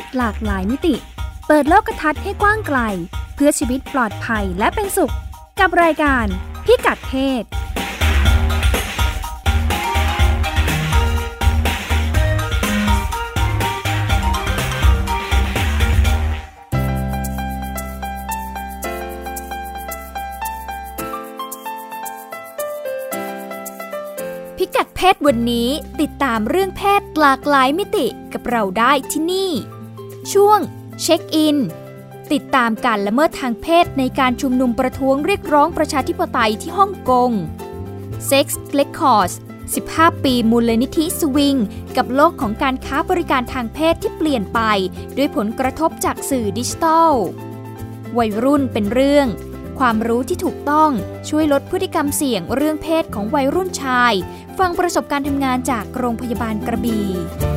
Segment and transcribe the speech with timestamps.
[0.00, 0.94] ศหลากหลายมิติ
[1.46, 2.78] เปิดโลกทัศน์ให้กว้างไกล
[3.34, 5.14] เพื่อชีวิตปลอดภัยและเป็นสุข
[5.60, 6.26] กับรายการ
[6.64, 7.44] พิกัดเพศ
[24.58, 25.68] พิกัดเพศวันนี้
[26.00, 29.50] ติดตามเรื่องเพศหลากหลายมิติกับเราได้ที่นี่
[30.32, 30.58] ช่วง
[31.02, 31.56] เช็คอิน
[32.32, 37.30] ติดตามการละเมิดทางเพศในการชุมนุมประท้วงเรียกร้องประชาธิปไตยที่ฮ่องกง
[38.30, 38.46] Sex
[38.78, 39.34] Records
[39.80, 41.56] 15 ปีมูลนิธิสวิง
[41.96, 44.60] กับโลกของการค้าบริการทางเพศที่เปลี่ยนไป
[45.16, 47.12] ด้วยผลกระทบจากสื่อดิจิทัล
[48.18, 49.26] วัยรุ่นเป็นเรื่อง
[49.78, 50.90] ความรู้ที่ถูกต้อง
[51.28, 54.12] ช่วยลดพฤติกรรมเสี่ยงเรื่องเพศของวัยรุ่นชาย
[54.58, 57.53] ฟังประสบการณ์ทำงานจากโรงพยาบาลกระบี่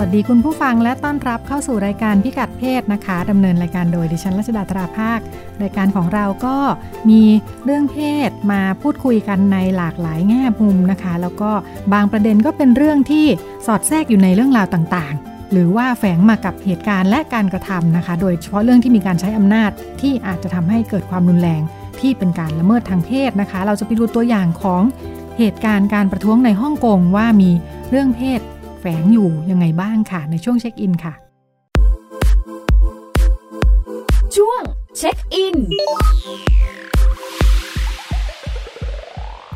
[0.00, 5.18] วัสดีคุณผู้ฟังและต้อนรับเข้าสู่รายการพิกัดเพศนะคะดำเนินรายการโดยดิฉันรัชดาตราภาค
[5.62, 6.56] รายการของเราก็
[7.10, 7.22] มี
[7.64, 11.50] เรื่องเพศมาพูดคุยกันในหลากหลายแง่มุมนะคะ แล้วก็
[11.92, 13.26] บางประเด็นก็เป็นเรื่องที่
[13.66, 21.62] สอดแทรกอยู่ในเรื่องราวต่างๆ หรือว่าแฝงมากับเหตุการณ์และการกระทำนะคะ โดยเฉพาะเรื่องที่มีการใช้อำนาจที่อาจจะทำให้เกิดความรุนแรง
[22.00, 24.82] ที่เป็นการละเมิดทางเพศนะคะ เราจะไปดูตัวอย่างของ
[25.38, 27.50] เหตุการณ์การประท้วงในฮ่องกงว่ามี
[27.90, 28.40] เรื่องเพศ
[28.80, 31.14] แฝงอยู่ยังไงบ้างค่ะในช่วงเช็คอินค่ะ
[34.36, 34.60] ช่วง
[34.98, 35.56] เช็คอิน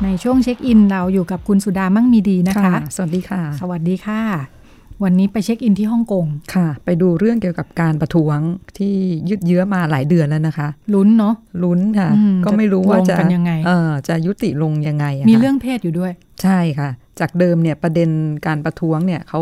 [0.03, 4.54] ในช่วงเช็คอินเราอยู่กับคุณสุดามั่งมีดีนะคะ สวัสดีค่ะ สวัสดีค่ะ
[5.03, 8.37] วันนี้ไปเช็คอินที่ฮ่องกงค่ะ ไปดูเรื่องเกี่ยวกับการประท้วง
[8.77, 8.93] ที่
[9.29, 16.11] ยืดเยื้อมาหลายเดือนแล้วนะคะลุ้นเนาะลุ้นค่ะอืมก็ไม่รู้ว่าจะจะลงกันยังไงเออจะยุติลงยังไงะมีค่ะเรื่องเพศอยู่ด้วย
[16.43, 16.89] ใช่ค่ะ
[17.19, 18.09] จากเดิมเนี่ยประเด็น
[18.47, 19.41] การประท้วงเนี่ยเขา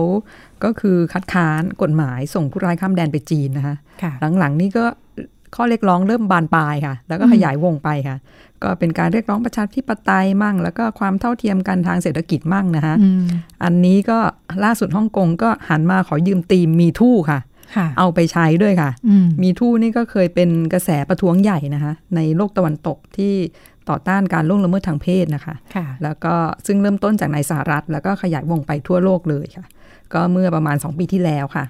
[0.63, 4.85] ก็คือคัดค้านกฎหมายส่งผู้ร้ายข้ามแดนไปจีนนะคะค่ะหลังๆนี่ก็
[5.55, 8.17] ข้อเรียกร้องเริ่มบานปลายค่ะ แล้วก็อืมขยายวงไปค่ะ
[8.63, 13.23] ก็เป็นการเรียกร้องประชาธิปไตยมั่ง แล้วก็ความเท่าเทียมกันทางเศรษฐกิจมั่งนะคะอืม
[13.63, 14.19] อันนี้ก็
[14.63, 17.39] ล่าสุดฮ่องกงก็หันมาขอยืมตีมมีทู่ค่ะ
[17.75, 23.33] ค่ะเอาไปใช้ด้วยค่ะอืมมีทู่นี่ก็เคยเป็นกระแสประท้วงใหญ่นะคะ ในโลกตะวันตกที่
[23.89, 26.33] ต่อต้านการล่วงละเมิดทางเพศนะคะค่ะแล้วก็
[26.65, 29.67] ซึ่งเริ่มต้นจากในสหรัฐ แล้วก็ขยายวงไปทั่วโลกเลยค่ะ
[30.13, 31.65] ก็เมื่อประมาณ 2 ปีที่แล้วค่ะ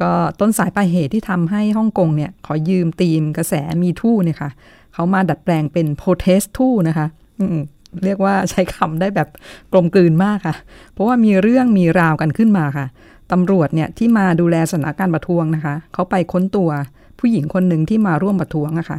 [0.00, 4.50] ก็ต้นสายปลายเหตุที่ทำให้ฮ่องกงเนี่ย ขอยืมธีมกระแสมีทู่เนี่ยค่ะ
[4.94, 7.06] เขามาดัดแปลงเป็น protest ทู่นะคะ
[8.04, 9.28] เรียกว่าใช้คำได้แบบ
[9.72, 10.56] กลมกลืนมากค่ะ
[10.92, 12.86] เพราะว่ามีเรื่องมีราวกันขึ้นมาค่ะ
[13.32, 16.70] ตำรวจเนี่ยที่มาดูแลสถานการณ์ประท้วงนะคะ เขาไปค้นตัว
[17.18, 18.98] ผู้หญิงคนหนึ่งที่มาร่วมประท้วงอะค่ะ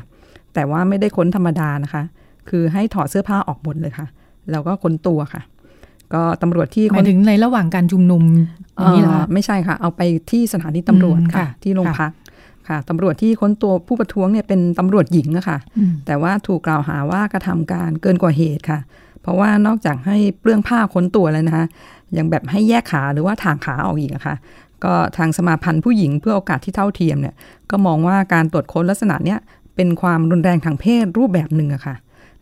[0.53, 2.03] แต่ว่าไม่ได้ค้นธรรมดานะคะ
[2.49, 4.07] คือให้ถอดเสื้อผ้าออกหมดเลยค่ะ
[4.51, 5.41] แล้วก็ค้นตัวค่ะ
[6.13, 8.23] ก็ตำรวจที่หมาค้ยนถึงในระหว่างการชุมนุม
[8.75, 10.01] อย่างนี้เหรอเอ่คะอไม่ใช่ค่ะ เอาไป
[10.31, 12.12] ที่สถานีตำรวจอืมค่ะค่ะ ที่โรงพัก
[12.69, 18.79] ค่ะตำรวจที่ค้นตัวผู้ประท้วงเนี่ยเป็นตำรวจหญิงอะค่ะอืมแต่ว่าถูกกล่าวหาว่ากระทำการเกินกว่าเหตุค่ะ
[19.22, 21.66] เพราะว่านอกจากให้เปลื้องผ้าค้นตัวแล้วนะคะ
[22.18, 24.35] ยังแบบให้แยกขาหรือว่าถางขาออกอีกอะค่ะ
[24.84, 27.35] ก็ทางสมาพันธ์ผู้หญิงเพื่อโอกาสที่เท่าเทียมเนี่ย
[27.72, 29.39] ก็มองว่าการตรวจค้นลักษณะเนี้ย
[29.75, 31.95] เป็นความรุนแรงทางเพศรูปแบบหนึ่งอะค่ะ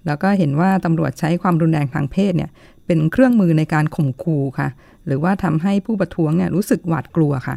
[0.06, 2.50] แล้วก็เห็นว่าตำรวจใช้ความรุนแรงทางเพศเนี่ย
[2.86, 4.68] เป็นเครื่องมือในการข่มขู่ค่ะ
[5.06, 7.56] หรือว่าทำให้ผู้ประท้วงเนี่ยรู้สึกหวาดกลัวค่ะ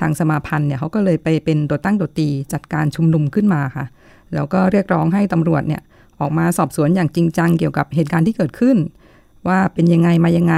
[0.00, 3.84] ทางสมาพันธ์เนี่ยเขาก็เลยไปเป็นตัวตั้งตัวตีจัดการชุมนุมขึ้นมาค่ะ
[4.34, 5.82] แล้วก็เรียกร้องให้ตำรวจเนี่ย
[6.20, 8.76] ออกมาสอบสวนอย่างจริงจังเกี่ยวกับเหตุการณ์ที่เกิดขึ้น
[9.48, 10.56] ว่าเป็นยังไงมายังไง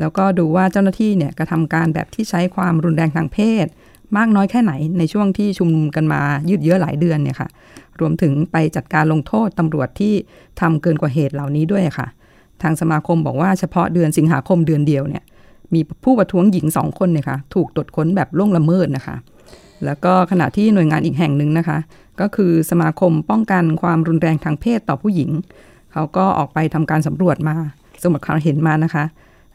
[0.00, 3.66] แล้วก็ดูว่าเจ้าหน้าที่เนี่ยกระทำการแบบที่ใช้ความรุนแรงทางเพศ
[4.16, 7.48] มากน้อยแค่ไหนในช่วงที่ชุมนุมกันมายืดเยื้อหลายเดือนเนี่ยค่ะ
[8.00, 10.14] รวมถึงไปจัดการลงโทษตำรวจที่
[10.60, 12.08] ทำเกินกว่าเหตุเหล่านี้ด้วยค่ะ
[12.62, 15.22] ทางสมาคมบอกว่าเฉพาะเดือนสิงหาคมเดือนเดียวเนี่ย
[15.74, 19.16] มีผู้ประท้วงหญิงสองคนเนี่ยค่ะถูกตรวจค้นแบบล่วงละเมิดนะคะ
[19.84, 21.78] แล้วก็ขณะที่หน่วยงานอีกแห่งหนึ่งนะคะ
[22.20, 25.30] ก็คือสมาคมป้องกันความรุนแรงทางเพศต่อผู้หญิง
[25.92, 27.54] เขาก็ออกไปทำการสำรวจมา
[28.02, 29.04] สำรวจความเห็นมานะคะ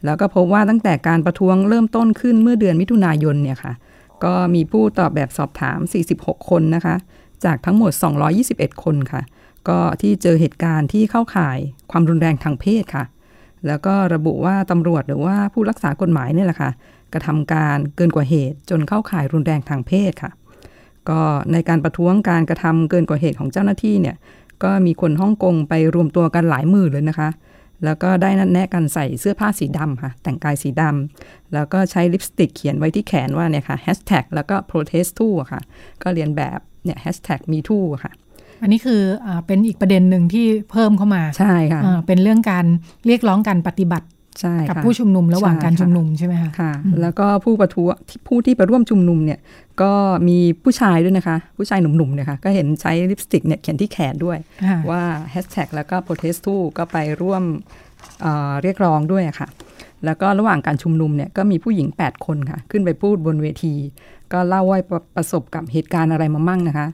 [0.05, 3.73] แล้วก็พบว่าตั้งแต่การประท้วงเริ่มต้นขึ้นเมื่อเดือนมิถุนายนเนี่ยค่ะ
[4.23, 5.79] ก็มีผู้ตอบแบบสอบถาม
[6.13, 6.95] 46 คนนะคะ
[7.45, 7.91] จากทั้งหมด
[8.37, 9.21] 221 คนค่ะ
[9.69, 11.57] ก็ที่เจอเหตุการณ์ที่เข้าข่าย
[11.91, 13.05] ความรุนแรงทางเพศค่ะ
[13.67, 16.71] แล้วก็ระบุว่าตำรวจหรือว่าผู้รักษากฎหมายเนี่ยแหละค่ะ
[17.13, 20.31] กระทำการเกินกว่าเหตุ จนเข้าข่ายรุนแรงทางเพศค่ะ
[21.09, 21.21] ก็
[21.51, 24.15] ในการประท้วงการกระทำเกินกว่าเหตุของเจ้าหน้าที่เนี่ย
[24.63, 27.29] ก็มีคนฮ่องกงไปรวมตัวกันหลายหมื่นเลยนะคะ
[27.85, 35.61] แล้วก็ได้นัดแนะกันใส่เสื้อผ้าสีดำค่ะ แต่งกายสีดำ แล้วก็ใช้ลิปสติกเขียนไว้ที่แขนว่าเนี่ยค่ะแฮชแท็กแล้วก็ protest too ค่ะ
[36.03, 38.13] ก็เรียนแบบเนี่ยแฮชแท็ก me too อะค่ะ
[38.61, 42.65] อันนี้คืออเป็นอีกประเด็นหนึ่งที่เพิ่มเข้ามาใช่ค่ะเป็นเรื่องการ
[43.07, 44.07] เรียกร้องการปฏิบัติ
[44.41, 46.71] ใช่กับค่ะผู้ชุมนุมระหว่างใช่การค่ะชุมนุมใช่ไหมคะค่ะ
[47.01, 49.39] แล้วก็ผู้ประท้วงที่ผู้ที่ไปร่วมชุมนุมเนี่ย
[49.81, 49.91] ก็
[50.27, 54.37] มีผู้ชายด้วยนะคะ ผู้ชายหนุ่มๆเนี่ยค่ะก็เห็นใช้ลิปสติกเนี่ยเขียนที่แขนด้วย
[54.69, 55.01] ค่ะว่า
[55.31, 57.43] แฮชแท็กแล้วก็ protest to ก็ไปร่วม
[58.21, 59.47] เอ่อเรียกร้องด้วยอะค่ะ
[60.05, 63.73] แล้วก็ระหว่างการชุมนุมเนี่ยก็มีผู้หญิง 8 คนค่ะ ขึ้นไปพูดบนเวที
[64.33, 66.87] ก็เล่าว่าประประสบกับเหตุการณ์อะไรมามั่งนะคะ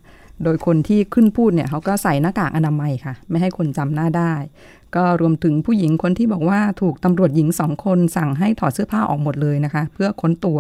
[0.44, 4.34] โดยคนที่ขึ้นพูดเนี่ยเขาก็ใส่หน้ากากอนามัยค่ะ ไม่ให้คนจำหน้าได้
[4.96, 10.60] ก็รวมถึงผู้หญิงคนที่บอกว่าถูกตำรวจหญิงสองคนสั่งให้ถอดเสื้อผ้าออกหมดเลยนะคะ เพื่อค้นตัว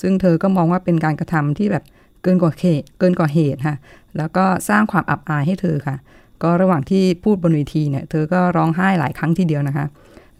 [0.00, 1.84] ซึ่งเธอก็มองว่าเป็นการกระทำที่แบบ
[2.22, 3.76] เกินกว่าเหตุเกินกว่าเหตุค่ะ
[4.16, 5.96] แล้วก็สร้างความอับอายให้เธอค่ะ
[6.42, 9.86] ก็ระหว่างที่พูดบนเวทีเนี่ยเธอก็ร้องไห้หลายครั้งทีเดียวนะคะ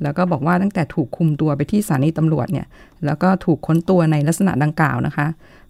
[0.03, 2.67] แล้วก็บอกว่าตั้งแต่ถูกคุมตัวไปที่สถานีตำรวจเนี่ย
[3.05, 5.27] แล้วก็ถูกค้นตัวในลักษณะดังกล่าวนะคะ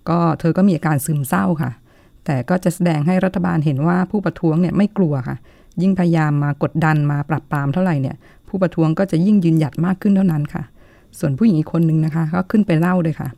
[0.08, 1.70] ก็เธอก็มีอาการซึมเศร้าค่ะ
[2.26, 5.36] แต่ก็จะแสดงให้รัฐบาลเห็นว่าผู้ประท้วงเนี่ยไม่กลัวค่ะ
[5.82, 8.16] ยิ่งพยายามมากดดันมาปรับปรามเท่าไหร่เนี่ย
[8.48, 10.62] ผู้ประท้วงก็จะยิ่งยืนหยัดมากขึ้นเท่านั้นค่ะ
[11.18, 13.28] ส่วนผู้หญิงอีกคนนึงนะคะ ก็ขึ้นไปเล่าเลยค่ะ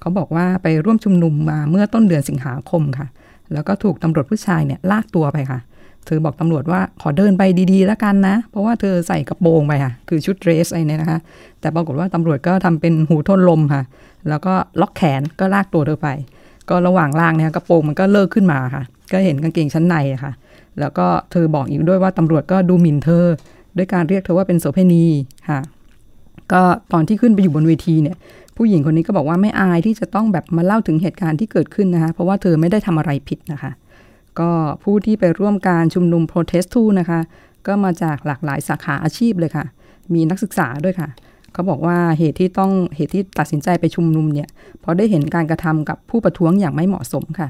[0.00, 3.06] เขาบอกว่าไปร่วมชุมนุมมาเมื่อต้นเดือนสิงหาคมค่ะ
[3.52, 5.60] แล้วก็ถูกตำรวจผู้ชายเนี่ยลากตัวไปค่ะ
[6.06, 7.42] เธอบอกตำรวจว่าขอเดินไป
[7.72, 11.18] ดีๆ แล้วกันนะ เพราะว่าเธอใส่กระโปรงไปค่ะ คือชุดเดรสอะไรเนี่ยนะคะ
[11.60, 13.82] แต่ปรากฏว่าตำรวจก็ทำเป็นหูทนลมค่ะ
[14.28, 16.08] แล้วก็ล็อกแขนก็ลากตัวเธอไป
[16.70, 18.82] ก็ระหว่างล่างเนี่ยกระโปรงมันก็เลิกขึ้นมาค่ะ
[19.12, 20.32] ก็เห็นกางเกงชั้นในค่ะ
[20.80, 23.24] แล้วก็เธอบอกอีกด้วยว่าตำรวจก็ดูหมิ่นเธอ
[23.76, 25.04] ด้วยการเรียกเธอว่าเป็นโสเภณี
[25.50, 25.60] ค่ะ
[26.52, 28.16] ก็ตอนที่ขึ้นไปอยู่บนเวทีเนี่ย
[28.56, 33.72] ผู้หญิงคนนี้ก็บอกว่าไม่อายที่จะต้องแบบมาเล่าถึงเหตุการณ์ที่เกิดขึ้นนะคะ เพราะว่าเธอไม่ได้ทำอะไรผิดนะคะ
[34.38, 34.50] ก็
[34.82, 37.20] ผู้ที่ไปร่วมการชุมนุม protest ทูนะคะ
[37.66, 39.64] ก็มาจากหลากหลายสาขาอาชีพเลยค่ะ
[40.14, 41.08] มีนักศึกษาด้วยค่ะ
[41.56, 44.48] เขาบอกว่าเหตุที่ต้องเหตุที่ตัดสินใจไปชุมนุมเนี่ย
[44.80, 47.48] เพราะได้เห็นการกระทำกับผู้ประท้วงอย่างไม่เหมาะสมค่ะ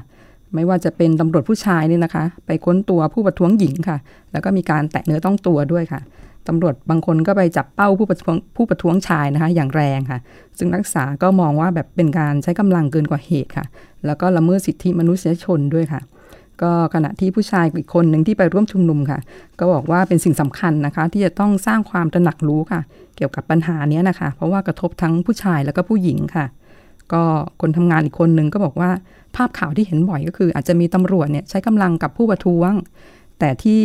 [0.55, 3.97] ไม่ว่าจะเป็นตำรวจผู้ชายเนี่ยนะคะ ไปค้นตัวผู้ประท้วงหญิงค่ะ
[4.31, 6.01] แล้วก็มีการแตะเนื้อต้องตัวด้วยค่ะ
[6.47, 10.19] ตำรวจบางคนก็ไปจับเป้าผู้ประท้วงผู้ประท้วงชายนะคะ อย่างแรงค่ะ
[10.57, 13.65] ซึ่งนักศึกษาก็มองว่าแบบเป็นการใช้กำลังเกินกว่าเหตุค่ะ
[14.05, 16.01] แล้วก็ละเมิดสิทธิมนุษยชนด้วยค่ะ
[16.61, 19.19] ก็ขณะที่ผู้ชายอีกคนหนึ่งที่ไปร่วมชุมนุมค่ะ
[19.59, 22.81] ก็บอกว่าเป็นสิ่งสำคัญนะคะ ที่จะต้องสร้างความตระหนักรู้ค่ะ
[23.15, 26.45] เกี่ยวกับปัญหานี้นะคะ เพราะว่ากระทบทั้งผู้ชายแล้วก็ผู้หญิงค่ะ
[27.13, 27.23] ก็
[27.61, 28.89] คนทำงานอีกคนหนึ่งก็บอกว่า
[29.35, 32.71] ภาพข่าวที่เห็นบ่อยก็คือ อาจจะมีตำรวจเนี่ยใช้กำลังกับผู้ประท้วง
[33.39, 33.81] แต่ที่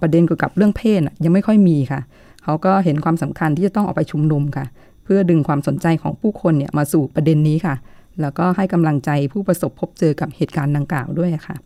[0.00, 2.00] ประเด็นเกี่ยวกับเรื่องเพศยังไม่ค่อยมีค่ะ
[2.44, 4.66] เขาก็เห็นความสำคัญที่จะต้องออกไปชุมนุมค่ะ
[5.04, 7.74] เพื่อดึงความสนใจของผู้คนเนี่ยมาสู่ประเด็นนี้ค่ะ
[8.20, 11.56] แล้วก็ให้กำลังใจผู้ประสบพบเจอกับเหตุการณ์ดังกล่าวด้วยค่ะ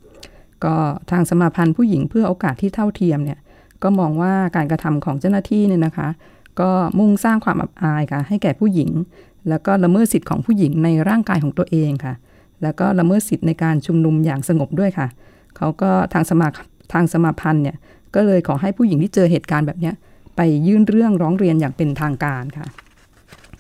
[0.65, 0.75] ก็
[1.11, 3.39] ทางสมาพันธ์ผู้หญิงเพื่อโอกาสที่เท่าเทียมเนี่ย
[3.83, 6.09] ก็มองว่าการกระทำของเจ้าหน้าที่เนี่ยนะคะ
[6.61, 8.91] ก็มุ่งสร้างความอับอายค่ะให้แก่ผู้หญิง
[9.49, 12.15] แล้วก็ละเมิดสิทธิ์ของผู้หญิงในร่างกายของตัวเองค่ะ
[12.63, 15.07] แล้วก็ละเมิดสิทธิ์ในการชุมนุมอย่างสงบด้วยค่ะ
[15.57, 16.49] เขาก็ทางสมา
[16.93, 17.77] ทางสมาพันธ์เนี่ย
[18.15, 19.93] ก็เลยขอให้ผู้หญิงที่เจอเหตุการณ์แบบนี้
[20.37, 22.67] ไปยื่นเรื่องร้องเรียนอย่างเป็นทางการค่ะ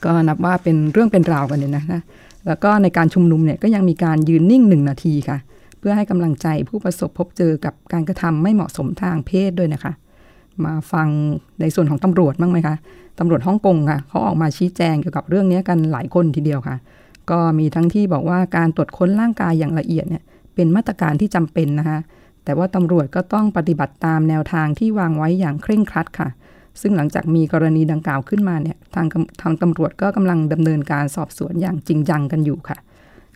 [0.04, 2.00] ก็นับว่าเป็นเรื่องเป็นราวกันเลยนะคะ
[2.46, 5.38] แล้วก็ในการชุมนุมเนี่ยก็ยังมีการยืนนิ่งหนึ่งนาทีค่ะ
[5.82, 9.92] เพื่อให้กำลังใจผู้ประสบพบเจอกับการกระทำไม่เหมาะสมทางเพศด้วยนะคะ
[10.64, 11.08] มาฟัง
[11.60, 12.76] ในส่วนของตำรวจบ้างไหมคะ
[13.18, 16.76] ตำรวจฮ่องกงค่ะเขาออกมาชี้แจงเกี่ยวกับเรื่องนี้กันหลายคนทีเดียวค่ะ
[17.30, 20.22] ก็มีทั้งที่บอกว่าการตรวจค้นร่างกายอย่างละเอียดเนี่ย
[20.54, 21.98] เป็นมาตรการที่จำเป็นนะคะ
[22.44, 26.28] แต่ว่าตำรวจก็ต้องปฏิบัติตามแนวทางที่วางไว้อย่างเคร่งครัดค่ะ
[26.80, 29.06] ซึ่งหลังจากมีกรณีดังกล่าวขึ้นมาเนี่ยทาง
[29.40, 32.78] ทางตำรวจก็กำลังดำเนินการสอบสวนอย่างจริงจังกันอยู่ค่ะ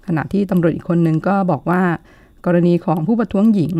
[0.06, 1.82] ขณะที่ตำรวจอีกคนนึงก็บอกว่า
[2.46, 3.74] กรณีของผู้ประท้วงหญิง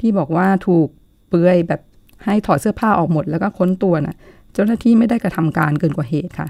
[0.00, 0.88] ที่บอกว่าถูก
[1.28, 1.80] เปือยแบบ
[2.24, 4.16] ให้ถอดเสื้อผ้าออกหมด แล้วก็ค้นตัวน่ะ
[4.54, 6.48] เจ้าหน้าที่ไม่ได้กระทำการเกินกว่าเหตุค่ะ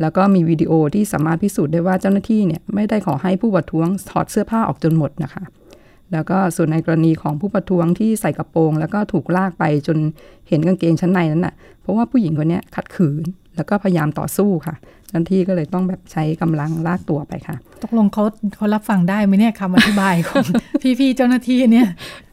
[0.00, 5.42] แล้วก็มีวิดีโอที่สามารถพิสูจน์ได้ว่าเจ้าหน้าที่เนี่ยไม่ได้ขอให้ผู้ประท้วงถอดเสื้อผ้าออกจนหมดนะคะ
[6.12, 9.98] แล้วก็ส่วนในกรณีของผู้ประท้วงที่ใส่กระโปรง แล้วก็ถูกลากไปจน
[10.48, 13.24] เห็นกางเกงชั้นในนั้นน่ะเพราะว่าผู้หญิงคนนี้ขัดขืน
[13.56, 14.74] แล้วก็พยายามต่อสู้ค่ะ
[15.10, 18.22] เจ้าหน้าที่ก็เลยต้องแบบใช้กำลังลากตัวไปค่ะ ตกลงเขา
[18.56, 20.44] เขารับฟังได้ไหมเนี่ยคำอธิบายของ
[20.98, 21.88] พี่ๆเจ้าหน้าที่เนี่ย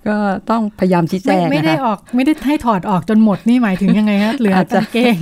[0.08, 0.18] ก็
[0.52, 5.18] ต้องพยายามชี้แจไม่งไม่นะได้คะออกไม่ได้ให้ถอดออกจนหมดนี่หมายถึงยังไงคะเหลืออาจจะกางเกง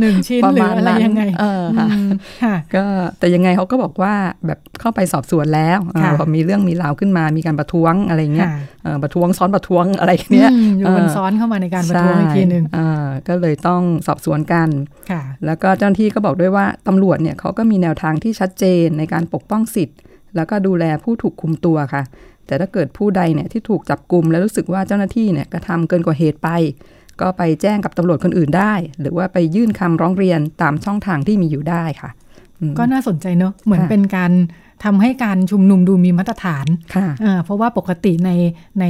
[0.00, 2.10] หนึ่งชิ้นประหรืมาอณอะไรนั้นยังไงเออค่ะม
[2.42, 2.84] ค่ะก็
[3.18, 4.14] แต่ยังไงเขาก็บอกว่า
[4.46, 14.68] แบบเข้าไปสอบสวนแล้วอ่าค่ะพอมีเรื่องมีราวขึ้นมามีการประท้วงอะไรเงี้ยค่ะเอ่อประท้วงซ้อนประท้วงอะไรเนี้ยอืมอยู่บนเออซ้อนเข้ามาในการประท้วงอีกทีหนึ่งใช่อ่าก็เลยต้องสอบสวนกัน
[15.10, 19.98] ค่ะแล้วก็เจ้าหน้าที่ก็บอกด้วยว่าตำรวจเนี่ยเขาก็มีแนวทางที่ชัดเจนในการปกป้องสิทธิ์
[20.36, 22.02] แล้วก็ดูแลผู้ถูกคุมตัวค่ะ
[22.46, 26.48] แต่ถ้าเกิดผู้ใดเนี่ยที่ถูกจับกลุ่มแล้วรู้สึกว่าเจ้าหน้าที่เนี่ยกระทำเกินกว่าเหตุไป
[27.20, 32.10] ก็ไปแจ้งกับตำรวจคนอื่นได้ หรือว่าไปยื่นคำร้องเรียนตามช่องทางที่มีอยู่ได้ค่ะ
[32.60, 34.32] อืมก็น่าสนใจเนอะเหมือนค่ะเป็นการ
[34.84, 38.30] ทำให้การชุมนุมดูมีมาตรฐานค่ะอ่าเพราะว่าปกติใน
[38.80, 38.84] ใน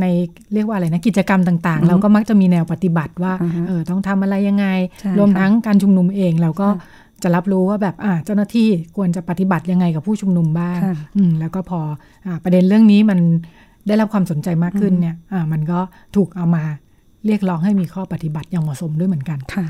[0.00, 0.06] ใน
[0.54, 4.66] เรียกว่าอะไรนะกิจกรรมต่างๆ เราก็มักจะมีแนวปฏิบัติว่าอือฮึเออต้องทำอะไรยังไง
[5.00, 11.80] ใช่รวมค่ะทั้งการชุมนุมเองเราก็ค่ะจะรับรู้ว่าแบบอ่าเจ้าหน้าที่ควรจะปฏิบัติยังไงกับผู้ชุมนุมบ้างค่ะอืมแล้วก็พอ
[12.26, 13.18] อ่าประเด็นเรื่องนี้มัน
[13.86, 15.78] ได้รับความสนใจมากขึ้นเนี่ยอ่ามันก็
[16.16, 16.64] ถูกเอามา
[17.26, 19.66] เรียกร้องให้มีข้อปฏิบัติอย่างเหมาะสมด้วยเหมือนกัน ค่ะ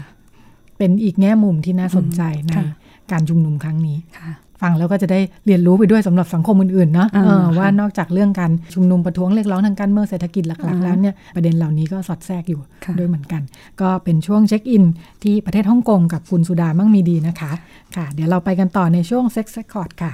[0.78, 2.66] เป็นอีกแง่มุมที่น่าสนใจในค่ะ
[3.12, 4.32] การชุมนุมครั้งนี้ค่ะ
[4.64, 13.42] ฟังแล้วก็จะได้เรียนรู้ไปด้วยสำหรับสังคมอื่นๆเนาะอ่าเออค่ะว่านอกจากเรื่องการชุมนุมประท้วงเรียกร้องทางการเมืองเศรษฐกิจหลักอ่าๆแล้วเนี่ยประเด็นเหล่านี้ก็สอดแทรกอยู่ค่ะด้วยเหมือนกัน
[13.80, 14.84] ก็เป็นช่วงเช็คอิน
[15.22, 17.52] ที่ประเทศฮ่องกงกับคุณสุดามั่งมีดีนะคะ
[17.96, 20.12] ค่ะ เดี๋ยวเราไปกันต่อในช่วงเซ็กซ์คอร์ดค่ะ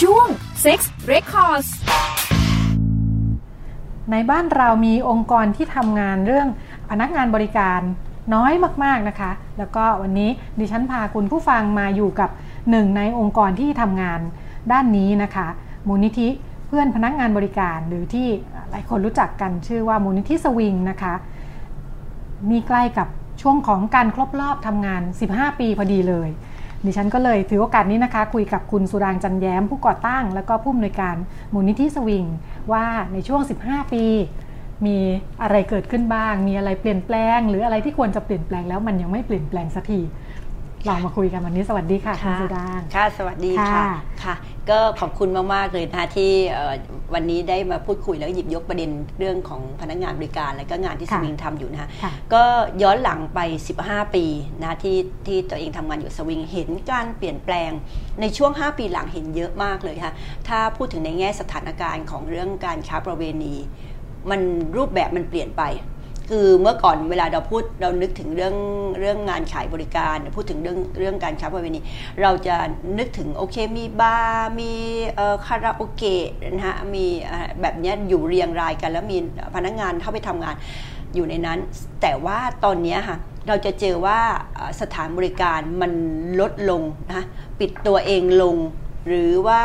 [0.00, 0.26] ช่วง
[0.64, 0.78] Sex
[1.12, 1.68] Records
[4.10, 6.48] ในบ้านเรามีองค์กรที่ทำงานเรื่อง
[6.90, 7.80] พนักงานบริการ
[8.34, 8.52] น้อย
[8.84, 12.30] มากๆนะคะ แล้วก็วันนี้ดิฉันพาคุณผู้ฟังมาอยู่กับ
[12.70, 14.20] หนึ่งในองค์กรที่ทำงาน
[14.72, 15.48] ด้านนี้นะคะ
[15.88, 16.28] มูลนิธิ
[16.66, 18.28] เพื่อนพนักงานบริการ หรือที่
[18.70, 21.14] หลายคนรู้จักกันชื่อว่ามูลนิธิสวิงนะคะ
[22.50, 23.08] นี่ใกล้กับ
[23.42, 25.02] ช่วงของการครบรอบทำงาน
[25.32, 26.28] 15 ปีพอดีเลย
[26.86, 31.16] ดิฉันก็เลยถือโอกาสนี้นะคะ คุยกับคุณสุรางค์จันแย้มผู้ก่อตั้ง แล้วก็ผู้อำนวยการ
[31.52, 32.24] มูลนิธิสวิง
[32.72, 34.04] ว่าในช่วง 15 ปี
[34.86, 34.98] มี
[35.42, 40.00] อะไรเกิดขึ้นบ้าง มีอะไรเปลี่ยนแปลง หรืออะไรที่ควรจะเปลี่ยนแปลงแล้วมันยังไม่เปลี่ยนแปลงสักที
[40.88, 43.86] ลองมาคุยกันวันนี้สวัสดีค่ะคุณสุรางค์ค่ะ สวัสดีค่ะค่ะ
[44.24, 44.34] ค่ะ
[44.70, 46.74] ก็ขอบคุณมาก ๆ เลยนะคะที่เอ่อ
[47.14, 52.44] วันนี้ได้มาพูดคุยแล้วก็หยิบยกประเด็นเรื่องของพนักงานบริการ และก็งานที่สค่ะวิงทำอยู่นะคะค่ะก็
[52.82, 53.40] ย้อนหลังไป
[53.78, 54.24] 15 ปี
[54.62, 57.70] นะที่ที่ตัวเองทำงานอยู่สวิงเห็นการเปลี่ยนแปลง
[58.20, 60.12] ในช่วง 5 ปีหลังเห็นเยอะมากเลยค่ะ
[60.48, 63.54] ถ้าพูดถึงในแง่สถานการณ์ของเรื่องการค้าประเวณี
[64.30, 64.40] มัน
[64.76, 65.64] รูปแบบมันเปลี่ยนไป
[66.30, 68.54] คือเมื่อก่อนเวลาเราพูดเรานึกถึงเรื่อง
[69.00, 71.80] เรื่องงานขายบริการพูดถึงเรื่องเรื่องการค้าประเวณี
[72.22, 72.56] เราจะ
[72.98, 74.72] นึกถึงโอเคมีบาร์มี
[75.46, 77.06] คาราโอเกะนะฮะมี
[77.60, 79.18] แบบนี้อยู่เรียงรายกัน แล้วมี
[79.54, 80.54] พนักงานเข้าไปทำงาน
[81.14, 81.58] อยู่ในนั้น
[82.02, 83.16] แต่ว่าตอนนี้ค่ะ
[83.48, 84.20] เราจะเจอว่า
[84.80, 85.92] สถานบริการมัน
[86.40, 87.24] ลดลงนะ
[87.60, 88.56] ปิดตัวเองลง
[89.06, 89.62] หรือว่า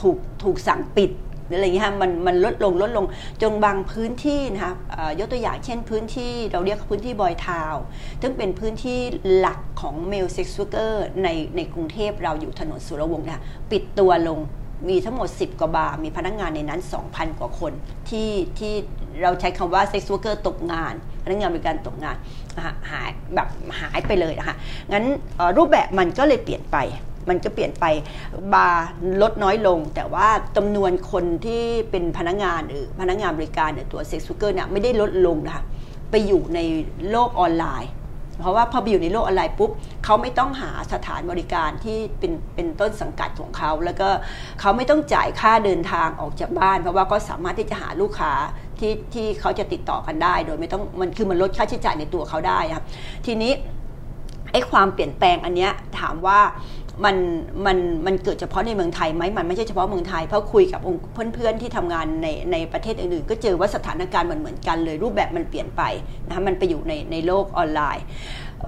[0.00, 1.10] ถูกถูกสั่งปิด
[1.52, 3.06] ออะไรเงี้ยมันมันลดลงลดลง
[3.42, 7.74] จนบางพื้นที่นะคะอ่อยกตัวอย่างเช่นพื้นที่เราเรียกพื้นที่บอยทาว
[8.22, 8.98] ซึ่งเป็นพื้นที่
[9.36, 14.40] หลักของเมลเซ็กซ์วเกอร์ในในกรุงเทพเราอยู่ถนนสุรวงศ์นะปิดตัวลง
[14.88, 17.72] มีทั้งหมด 10 กว่าบาร์มีพนักงานในนั้น 2,000 กว่าคน
[18.08, 18.74] ที่ที่
[19.22, 20.94] เราใช้คำว่า sex worker ตกงาน
[21.24, 22.16] พนักงานบริการตกงาน
[22.56, 23.48] นะคะหายแบบ
[23.80, 24.56] หายไปเลยนะคะ
[24.92, 25.04] งั้น
[25.56, 26.76] รูปแบบมันก็เลยเปลี่ยนไป
[27.28, 27.84] มันก็เปลี่ยนไป
[28.54, 28.86] บาร์
[29.22, 35.64] ลดน้อยลง แต่ว่าจำนวนคนที่เป็นพนักงานหรือพนักงานบริการหรือตัว sex worker เนี่ยไม่ได้ลดลงนะคะ
[36.10, 36.58] ไปอยู่ใน
[37.10, 37.92] โลกออนไลน์
[38.40, 39.70] เพราะว่าพอไปอยู่ในโลกออนไลน์ปุ๊บ
[40.04, 44.08] เขาไม่ต้องหาสถานบริการที่เป็นเป็นต้นสังกัดของเขา แล้วก็
[44.60, 48.32] เขาไม่ต้องจ่ายค่าเดินทางออกจากบ้าน เพราะว่าก็สามารถที่จะหาลูกค้า
[48.78, 52.84] ที่ที่เขาจะติดต่อกันได้ โดยไม่ต้องมันคือมันลดค่าใช้จ่ายในตัวเขาได้ครับ
[53.26, 53.52] ทีนี้
[54.52, 56.38] ไอ้ความเปลี่ยนแปลงอันเนี้ยถามว่า
[57.04, 57.16] มัน
[57.66, 61.02] มันมันเกิดเฉพาะในเมืองไทยไหมมันไม่ใช่เฉพาะเมืองไทยเพราะคุยกับองค์
[61.34, 65.82] เพื่อนๆที่ทำงานในในประเทศอื่นๆ ก็เจอว่าสถานการณ์มันเหมือนกันเลยรูปแบบมันเปลี่ยนไป
[66.26, 68.04] นะคะมันไปอยู่ในในโลกออนไลน์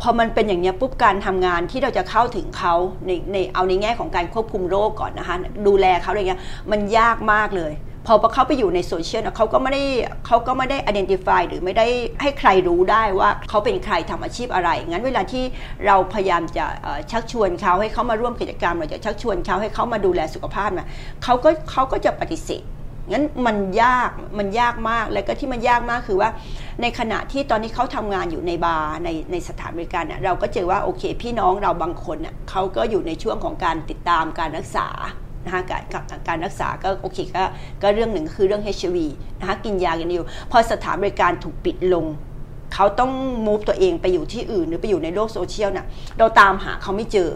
[0.02, 2.74] พอมันเป็นอย่างนี้ปุ๊บการทำงานที่เราจะเข้าถึงเขา
[3.06, 5.36] ในในเอาในแง่ของการควบคุมโรคก่อนนะคะ
[5.66, 7.72] ดูแลเขาอะไรเงี้ยมันยากมากเลย
[8.06, 9.84] พอเขาไปอยู่ในโซเชียลเขาก็ไม่ได้
[10.26, 11.86] เขาก็ไม่ได้ identify หรือไม่ได้
[12.22, 15.44] ให้ใครรู้ได้ว่าเขาเป็นใครทำอาชีพอะไร งั้นเวลาที่
[15.86, 16.64] เราพยายามจะ
[17.10, 20.88] ชักชวนเขาให้เขามาร่วมกิจกรรมเราจะชักชวนเขาให้เขามาดูแลสุขภาพนะ
[21.24, 22.62] เขาก็เขาก็จะปฏิเสธ
[23.12, 26.30] งั้นมันยากมันยากมากแล้วก็ที่มันยากมากคือว่า
[26.82, 34.88] ในขณะที่ตอนนี้เขาทำงานอยู่ในบาร์ในในสถานบริการเนี่ยเราก็เจอว่าโอเค พี่น้องเราบางคนเนี่ยเขาก็อยู่ในช่วงของการติดตามการรักษา
[35.44, 37.44] นะคะการการการรักษาก็โอเคก็
[37.82, 38.98] ก็เรื่องหนึ่งคือเรื่อง HIV
[39.38, 42.06] นะคะกินยากันอยู่ พอสถานบริการถูกปิดลง
[42.74, 43.10] เขาต้อง
[43.46, 45.86] move ตัวเองไปอยู่ที่อื่น หรือไปอยู่ในโลกโซเชียลน่ะ
[46.18, 47.30] เราตามหาเขาไม่เจอ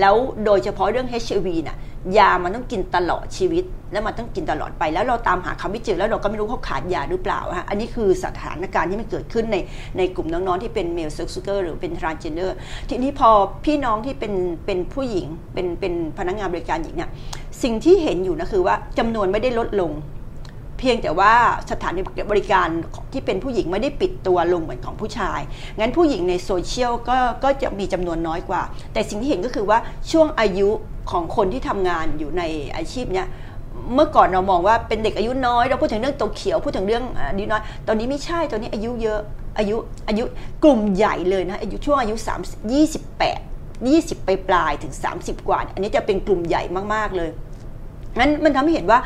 [0.00, 1.76] แล้วโดยเฉพาะเรื่อง HIV น่ะ
[2.18, 9.56] ยามันต้องกินตลอดชีวิต แล้วมันต้องกินตลอดไป แล้วเราตามหาคำวิจัยแล้วเราก็ไม่รู้เขาขาดยาหรือเปล่าฮะอันนี้คือสถานการณ์ที่มันเกิดขึ้นใน
[9.98, 12.56] ในกลุ่มน้องๆที่เป็น male sex worker หรือเป็น transgender
[12.90, 13.30] ทีนี้พอ
[13.64, 14.34] พี่น้องที่เป็น
[14.66, 17.10] เป็นผู้หญิงเป็นเป็นพนักงานบริการหญิงเนี่ย
[17.62, 19.90] สิ่งที่เห็นอยู่นะคือว่าจำนวนไม่ได้ลดลง
[20.80, 21.32] เพียงแต่ว่า
[21.70, 21.92] สถาน
[22.30, 22.68] บริการ
[23.12, 25.40] ที่เป็นผู้หญิงไม่ได้ปิดตัวลงเหมือนของผู้ชาย
[25.78, 29.78] งั้นผู้หญิงในโซเชียลก็ก็จะมีจำนวนน้อยกว่า แต่สิ่งที่เห็นก็คือว่า
[30.10, 30.68] ช่วงอายุ
[31.10, 32.42] ของคนที่ทำงานอยู่ใน
[32.76, 33.26] อาชีพเนี้ย
[33.94, 39.20] เมื่อก่อนเรามองว่าเป็นเด็กอายุน้อยเราพูดถึงเรื่องโตเขียวพูดถึงเรื่องอายุน้อยตอนนี้ไม่ใช่ตอนนี้อายุเยอะ
[39.58, 39.76] อายุ
[40.08, 40.24] อายุ
[40.64, 42.30] กลุ่มใหญ่เลยนะอายุช่วงอายุ3
[42.70, 46.62] 28 20 ไปปลายๆถึง 30 กว่าเนี่ยอันนี้จะเป็นกลุ่มใหญ่
[46.94, 47.30] มาก ๆ เลย
[48.18, 48.98] งั้นมันทำให้เห็นว่า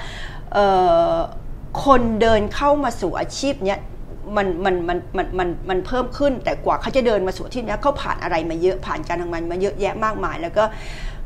[1.82, 3.78] คนเดินเข้ามาสู่อาชีพเนี้ย
[4.36, 10.64] มันมันมันมันมันมันเพิ่มขึ้น แต่กว่าเขาจะเดินมาสู่ที่นี้เขาผ่านอะไรมาเยอะผ่านการทำงานมาเยอะแยะมากมาย แล้วก็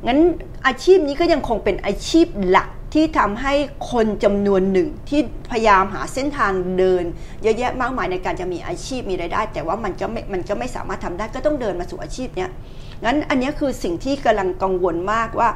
[0.06, 0.18] งั้น
[0.66, 3.54] อาชีพนี้ก็ยังคงเป็นอาชีพหลักที่ทำให้
[3.90, 7.04] คนจำนวนหนึ่งที่พยายามหาเส้นทางเดิน
[7.42, 12.50] เยอะแยะมากมายในการจะมีอาชีพมีรายได้ แต่ว่ามันก็ไม่มันก็ไม่สามารถทำได้ก็ต้องเดินมาสู่อาชีพเนี้ย
[13.04, 15.48] งั้นอันนี้คือสิ่งที่กำลังกังวลมากว่า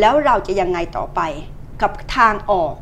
[0.00, 1.20] แล้วเราจะยังไงต่อไป
[1.82, 2.74] กับทางออก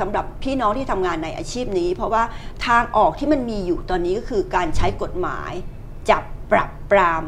[0.00, 2.22] สำหรับพี่น้องที่ทำงานในอาชีพนี้ เพราะว่า
[2.66, 5.52] ทางออกที่มันมีอยู่ตอนนี้ก็คือการใช้กฎหมาย
[6.10, 7.22] จับปรับปราม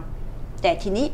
[0.63, 1.07] แต่ทีนี้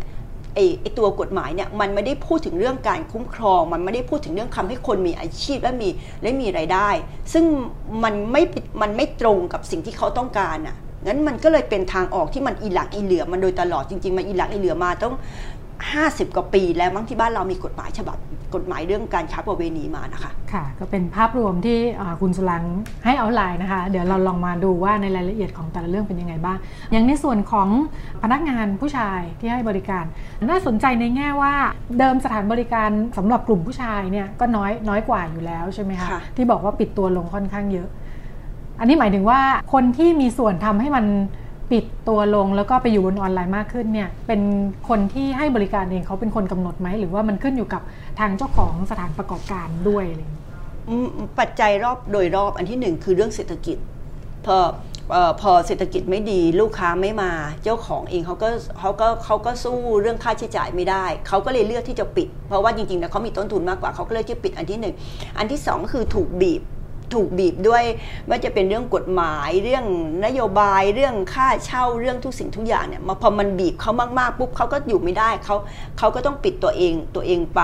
[0.54, 5.88] ไอ้ไอตัวกฎหมายเนี่ยมันไม่ได้พูดถึงเรื่องการคุ้มครอง มันไม่ได้พูดถึงเรื่องทาให้คนมีอาชีพและมี
[6.22, 6.88] และมีไรายได้
[7.32, 7.44] ซึ่ง
[8.04, 8.42] มันไม่
[8.82, 10.76] มันไม่ตรงกับสิ่งที่เขาต้องการอะ
[11.06, 15.14] งั้นมันก็เลยเป็นทางออกที่มันอีหลักอีเหลือมันโดยตลอดจริงๆมันอีหลักอีเหลือมาต้อง
[15.88, 18.16] 50 กว่าปีแล้วมั้งที่บ้านเรามีกฎหมายฉบับ
[18.54, 21.78] กฎหมายเรื่องการค้าประเวณีมานะคะ ค่ะ ก็เป็นภาพรวมที่
[22.20, 22.64] คุณสุรัง
[23.04, 26.58] ให้เอาไลน์นะคะ เดี๋ยวเราลองมาดูว่าในรายละเอียดของแต่ละเรื่องเป็นยังไงบ้าง
[26.92, 27.68] อย่างในส่วนของ
[28.22, 30.04] พนักงานผู้ชายที่ให้บริการ
[30.48, 31.54] น่าสนใจในแง่ว่า
[31.98, 37.88] เดิมสถานบริการสำหรับกลุ่มผู้ชายเนี่ยก็น้อยน้อยกว่าอยู่แล้วใช่ไหมคะที่บอกว่าปิดตัวลงค่อนข้างเยอะ
[38.80, 39.40] อันนี้หมายถึงว่า
[39.72, 41.04] คนที่มีส่วนทำให้มัน
[41.70, 44.40] ปิดตัวลงแล้วก็ไปอยู่บนออนไลน์มากขึ้นเนี่ยเป็น
[44.88, 47.82] คนที่ให้บริการเองเขาเป็นคนกำหนดไหม หรือว่ามันขึ้นอยู่กับ
[48.20, 50.20] ทางเจ้าของสถานประกอบการด้วยอะไร
[51.38, 53.76] ปัจจัยรอบโดยรอบอันที่หนึ่งคือเรื่องเศรษฐกิจ
[54.46, 54.58] พอ
[55.40, 57.32] พอเศรษฐกิจไม่ดีลูกค้าไม่มา
[57.64, 58.48] เจ้าของเองเขาก็
[58.78, 64.94] เขาก็เขาก็สู้เรื่องค่าใช้จ่ายไม่ได้ เขาก็เลยเลือกที่จะปิด เพราะว่าจริงๆแล้วเขามีต้นทุนมากกว่าเขาก็เลยที่ปิดอันที่หนึ่ง
[65.38, 66.62] อันที่สองคือถูกบีบ
[67.14, 67.84] ถูกบีบด้วย
[68.28, 69.84] ว่าจะเป็นเรื่องกฎหมายเรื่อง
[70.24, 75.56] นโยบายเรื่องค่าเช่าเรื่องทุกสิ่งทุกอย่างเนี่ยมาพอมันบีบเขามากๆปุ๊บเขาก็อยู่ไม่ได้เขา
[75.98, 77.60] เขาก็ต้องปิดตัวเองตัวเองไป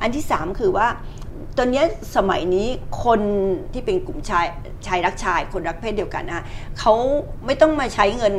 [0.00, 0.88] อันที่สามคือว่า
[1.60, 1.84] ตอนนี้
[2.16, 2.68] สมัยนี้
[3.04, 3.20] คน
[3.72, 4.46] ที่เป็นกลุ่มชาย
[4.86, 6.44] ชายรักชาย คนรักเพศเดียวกันนะ
[6.78, 6.94] เขา
[7.46, 8.34] ไม่ต้องมาใช้เงิน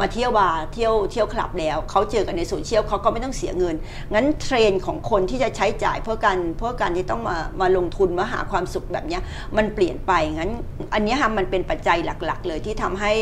[0.00, 3.74] มาเที่ยวบาร์เที่ยวเที่ยวคลับแล้วเขาเจอกันในโซเชียลเขาก็ไม่ต้องเสียเงิน
[4.14, 9.18] งั้นเทรนของคนที่จะใช้จ่ายเพื่อการเพื่อการที่ต้องมามาลงทุนมาหาความสุขแบบนี้
[9.56, 10.50] มันเปลี่ยนไปงั้น
[10.94, 13.12] อันนี้ค่ะมันเป็นปัจจัยหลัก ๆ เลยที่ทำให้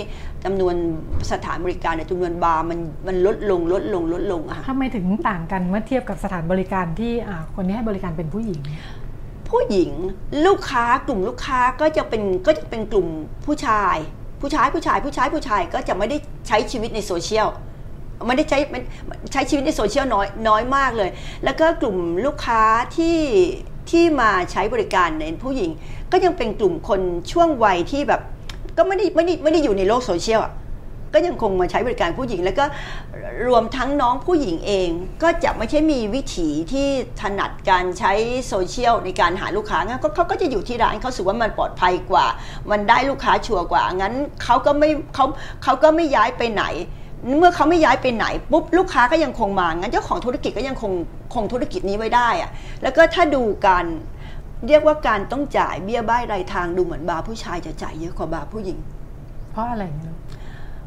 [0.44, 0.75] จำนวน
[1.33, 7.12] สถานบริการในจำนวนบาร์มันมันลดลงลดลงลดลงอะค่ะทำไมถึงต่างกันเมื่อเทียบกับสถานบริการที่
[7.55, 8.61] คนนี้ให้บริการเป็นผู้หญิง
[9.51, 9.91] ผู้หญิง
[10.47, 13.07] ลูกค้ากลุ่มลูกค้าก็จะเป็นก็จะเป็นกลุ่ม
[13.47, 13.97] ผู้ชาย
[14.41, 16.17] ผู้ชายผู้ชายผู้ชายผู้ชายก็จะไม่ได้
[16.49, 17.49] ใช้ชีวิตในโซเชียล
[18.27, 18.59] ไม่ได้ใช้
[19.33, 21.11] ใช้ชีวิตในโซเชียลน้อยน้อยมากเลย
[21.45, 22.63] แล้วก็กลุ่มลูกค้า
[22.97, 23.19] ที่
[23.91, 25.71] ที่มาใช้บริการในผู้หญิง
[26.13, 27.01] ก็ยังเป็นกลุ่มคน
[27.33, 28.21] ช่วงวัยที่แบบ
[28.77, 30.53] ก็ไม่ได้ไม่ได้ไม่ได้อยู่ในโลกโซเชียลอะ
[31.14, 32.64] ก็ยังคงมาใช้บริการผู้หญิง แล้วก็
[33.49, 34.88] รวมทั้งน้องผู้หญิงเอง
[35.23, 36.88] ก็จะไม่ใช่มีวิถีที่
[37.21, 38.12] ถนัดการใช้
[38.49, 42.27] โซเชียลในการหาลูกค้างั้นเขาก็จะอยู่ที่ร้านเขารู้สึกว่ามันปลอดภัยกว่า
[42.71, 44.14] มันได้ลูกค้าชัวร์กว่า งั้น
[44.45, 45.27] เขาก็ไม่เขา
[45.64, 46.64] เขาก็ไม่ย้ายไปไหน
[47.38, 50.92] เมื่อเขาไม่ย้ายไปไหนปุ๊บลูกค้าก็ยังคงมางั้นเจ้าของธุรกิจก็ยังคง
[51.35, 52.51] คงธุรกิจนี้ไว้ได้อะ
[52.83, 53.85] แล้วก็ถ้าดูการ
[54.69, 58.79] เรียกว่าการต้องจ่ายเบี้ยบ้ายรายทางดูเหมือนบาร์ผู้ชายจะจ่ายเยอะกว่าบาร์ผู้หญิง
[59.53, 60.15] เพราะอะไรเนี่ย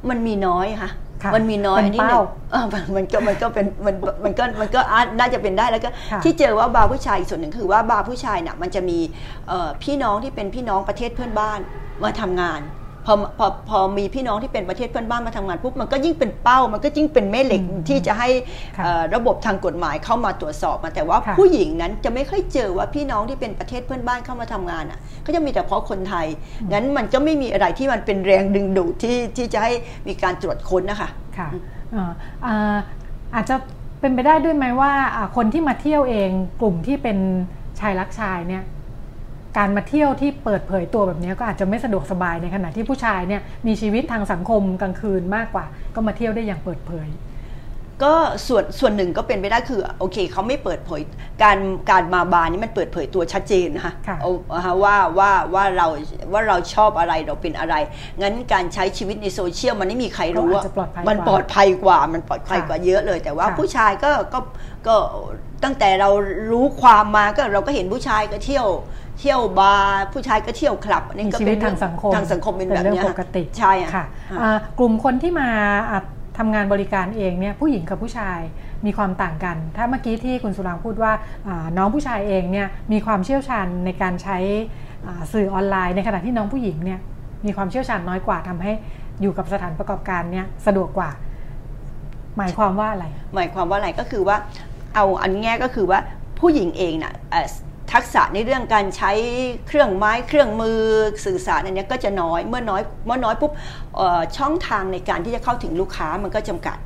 [0.09, 0.91] มันมีน้อยค่ะ
[1.35, 4.79] มันมีน้อยอันนี้หนึ่งมันก็มันก็เป็นมันมันก็มันก็
[5.19, 5.89] น่าจะเป็นได้แล้วก็
[6.23, 8.99] ที่เจอว่าบาร์ผู้ชายส่วนหนึ่งคือว่าบาร์ผู้ชายเนี่ยมันจะมี
[9.83, 11.59] พี่น้องที่เป็นพี่น้องประเทศเพื่อนบ้าน
[12.03, 18.29] มาทำงานพ อพอพอมีพี่น้องที่เป็นประเทศเพื่อนบ้านมาทำงานปุ๊บมันก็ยิ่งเป็นเป้า มันก็ยิ่งเป็นแม่เหล็กที่จะให้
[19.15, 26.27] ระบบทางกฎหมายเข้ามาตรวจสอบมาแต่ว่าผู้หญิงนั้นจะไม่ค่อยเจอว่าพี่น้องที่เป็นประเทศเพื่อนบ้านเข้ามาทำงานอะก็จะมีแต่เพราะคนไทย
[26.71, 29.71] งั้นมันก็ไม่มีอะไรที่มันเป็นแรงดึงดูดที่ที่จะให้
[30.07, 31.49] มีการตรวจค้นนะคะค่ะ
[33.35, 33.55] อาจจะ
[33.99, 34.93] เป็นไปได้ด้วยไหมว่า
[35.35, 36.29] คนที่มาเที่ยวเอง
[36.61, 37.17] กลุ่มที่เป็น
[37.79, 38.63] ชายรักชายเนี่ย
[39.57, 47.09] การมาเที่ยวที่เปิดเผยตัวแบบนี้ก็อาจจะไม่สะดวกสบายในขณะที่ผู้ชายเนี่ยมีชีวิตทางสังคมกลางคืนมากกว่า ก็มาเที่ยวได้อย่างเปิดเผย
[48.05, 48.15] ก็
[48.47, 51.01] ส่วนส่วนหนึ่งก็เป็นไปได้คือโอเคเขาไม่เปิดเผย
[51.43, 51.57] การ
[51.91, 53.93] การมาบาร์นี่มันเปิดเผยตัวชัดเจนนะคะ
[54.83, 55.87] ว่าว่าว่าเรา
[56.31, 57.75] ว่าเราชอบอะไรเราเป็นอะไร
[58.21, 60.63] งั้นการใช้ชีวิตในโซเชียลมันไม่มีใครรู้ว่า
[61.09, 64.39] มันปลอดภัยกว่ามันปลอดภัยกว่าเยอะเลย แต่ว่าผู้ชายก็ก็
[64.87, 64.95] ก็
[65.63, 66.09] ตั้งแต่เรา
[66.51, 68.67] รู้ความมาก็เราก็เห็นผู้ชายก็เที่ยว
[69.19, 74.03] เที่ยวบาร์ผู้ชายก็เที่ยวคลับนี่ก็เป็นทางสังคมทางสังคมเป็นแบบนี้ปกติใช่ค่ะ
[74.79, 75.49] กลุ่มคนที่มา
[76.37, 78.39] ทำงานบริการเองเนี่ยผู้หญิงกับผู้ชาย
[78.85, 81.11] มีความต่างกัน ถ้าเมื่อกี้ที่คุณสุรังพูดว่า
[81.77, 84.37] น้องผู้ชายเองเนี่ยมีความเชี่ยวชาญในการใช้
[85.33, 86.99] สื่อออนไลน์ ในขณะที่น้องผู้หญิงเนี่ย
[87.45, 88.71] มีความเชี่ยวชาญน้อยกว่าทำให้
[89.21, 91.09] อยู่กับสถานประกอบการเนี่ยสะดวกกว่า
[92.37, 93.05] หมายความว่าอะไร
[93.35, 94.37] หมายความว่าอะไรก็คือว่า
[94.95, 95.99] เอาอันแง่ก็คือว่า
[96.39, 97.43] ผู้หญิงเองนะ่ะ
[97.93, 99.11] ทักษะในเรื่องการใช้
[99.67, 100.79] เครื่องไม้เครื่องมือ
[101.25, 103.51] สื่อสารอันนี้ก็จะน้อยเมื่อน้อยเมื่อน้อยปุ๊บ
[104.37, 106.77] ช่องทางในการที่จะเข้าถึงลูกค้ามันก็จำกัด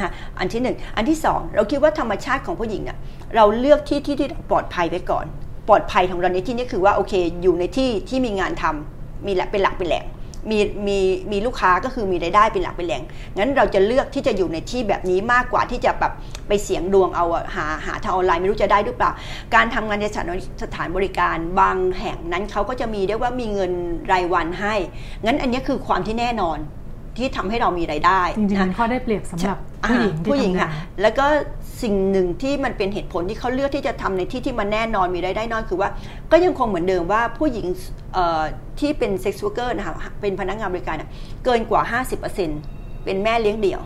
[0.00, 2.98] นะอันที่หนึ่งอันที่สองเราคิดว่าธรรมชาติของผู้หญิงเนี่ย
[3.36, 5.26] เราเลือกที่ที่ที่ปลอดภัยไว้ก่อน
[5.68, 10.04] ปลอดภัยของเราในที่นี้คือว่าโอเคอยู่ในที่ที่มีงานทำมีแหละเป็นหลักเป็นแหล่ง
[10.50, 10.98] มีมี
[11.32, 13.02] มีลูกค้าก็คือมีรายได้เป็นหลักเป็นแหล่ง
[13.38, 16.12] งั้นเราจะเลือกที่จะอยู่ในที่แบบนี้มากกว่าที่จะแบบ
[16.48, 19.10] ไปเสียงดวงเอาหาหาทางออนไลน์ไม่รู้จะได้หรือเปล่า
[19.54, 20.30] การทำงานในสถาน
[20.62, 23.72] สถานบริการบางแห่งนั้นเขาก็จะมีเรียกว่ามีเงิน
[24.12, 24.74] รายวันให้
[25.24, 26.58] งั้นอันนี้คือความที่แน่นอน
[27.18, 30.70] ที่ทำให้เรามีรายได้จริงๆมันข้อได้เปรียบสำหรับผู้หญิงผู้หญิงค่ะ
[31.02, 31.26] แล้วก็
[31.82, 35.90] สิ่งหนึ่งที่มันเป็นเหตุผลที่เขาเลือกที่จะทำในที่ที่มันแน่นอนมีรายได้น้อยคือว่า
[36.32, 37.66] ก็ยังคงเหมือนเดิมว่าผู้หญิง
[38.80, 40.96] ที่เป็นเซ็กซ์วอร์เกอร์นะคะเป็นพนักงานบริการ
[41.44, 41.82] เกินกว่า
[42.44, 43.80] 50%เป็นแม่เลี้ยงเดี่ยว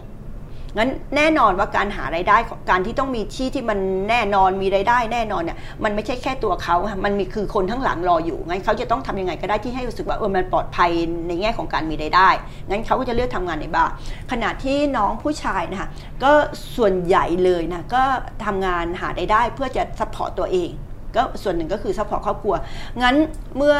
[0.77, 2.37] งั้นแน่นอนว่าการหารายได้
[2.71, 3.79] การที่ต้องมีที่ที่มัน
[4.11, 10.91] แน่นอนมีรายได้แน่นอนเนี่ยมันไม่ใช่แค่ตัวเขามันมีคือคนทั้งหลังรออยู่งั้นเขาจะต้องทำยังไงก็ได้ที่ให้รู้สึกว่าเออมันปลอดภัย
[11.29, 12.29] ในแง่ของการมีรายได้
[12.69, 13.93] งั้นเขาก็จะเลือกทำงานในบาร์
[14.31, 15.89] ขณะที่น้องผู้ชายนะคะ
[16.25, 16.33] ก็
[16.77, 18.03] ส่วนใหญ่เลยนะก็
[18.45, 20.71] ทำงานหารายได้เพื่อจะ support ตัวเอง
[21.17, 22.55] ก็ส่วนหนึ่งก็คือ support ครอบครัว
[23.03, 23.17] งั้น
[23.57, 23.77] เมื่อ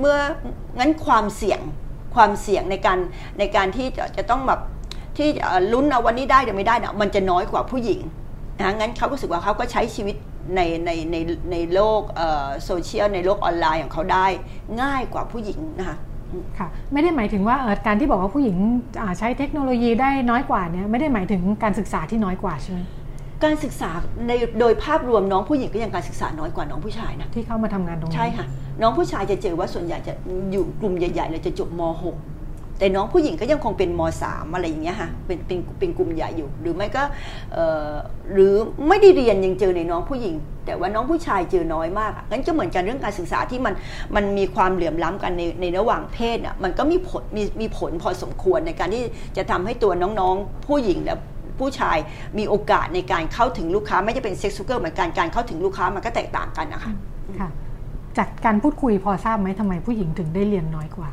[0.00, 0.16] เมื่อ
[0.78, 1.60] งั้นความเสี่ยง
[2.14, 2.98] ความเสี่ยงในการ
[3.38, 4.60] ในการที่จะจะต้องแบบ
[5.16, 5.28] ที่
[5.72, 8.00] ลุ้นเอาวันนี้ได้หรือไม่ได้เนี่ยมันจะน้อยกว่าผู้หญิง
[8.60, 10.16] นะงั้นเขาก็รู้สึกว่าเขาก็ใช้ชีวิต
[10.54, 11.16] ในในใน
[11.52, 12.02] ในโลก
[12.64, 14.26] โซเชียลในโลกออนไลน์ของเขาได้
[14.82, 15.96] ง่ายกว่าผู้หญิงนะคะ
[16.58, 18.56] ค่ะไม่ได้หมายถึงว่าการที่บอกว่าผู้หญิง
[19.18, 22.80] ใช้เทคโนโลยีได้น้อยกว่าเนี่ยไม่ได้หมายถึงการศึกษาที่น้อยกว่าใช่ไหม
[23.44, 23.90] การศึกษา
[24.28, 28.46] ในโดยภาพรวมน้องผู้หญิงก็ยังการศึกษาน้อยกว่าน้องผู้ชายนะที่เข้ามาทำงานตรงนี้ใช่ค่ะ
[28.82, 30.12] น้องผู้ชายจะเจอว่าส่วนใหญ่จะ
[30.52, 32.35] อยู่กลุ่มใหญ่ๆเลยจะจบม .6
[32.78, 37.02] แต่น้องผู้หญิงก็ยังคงเป็นมสามอะไรอย่างเงี้ยค่ะเป็นเป็นเป็นกลุ่มใหญ่อยู่ หรือไม่ก็
[38.32, 38.52] หรือ
[38.88, 40.34] ไม่ได้เรียนยังเจอในน้องผู้หญิง
[40.66, 43.74] แต่ว่าน้องผู้ชายเจอน้อยมากงั้นก็เหมือนกันเรื่องการศึกษาที่มัน
[44.16, 49.02] มันมีความเหลื่อมล้ำกันในในระหว่างเพศอะมันก็มีผลมีมีผลพอสมควรในการที่
[49.36, 51.16] จะทำให้ตัวน้องๆผู้หญิงและ
[51.58, 51.96] ผู้ชาย
[52.38, 56.92] มีโอกาสในการเข้าถึงลูกค้า ไม่จะเป็น sex worker เหมือนกันการเข้าถึงลูกค้ามันก็แตกต่างกันนะคะ
[57.40, 57.48] ค่ะ
[58.18, 61.10] จากการพูดคุยพอทราบไหมทำไมผู้หญิงถึงได้เรียนน้อยกว่า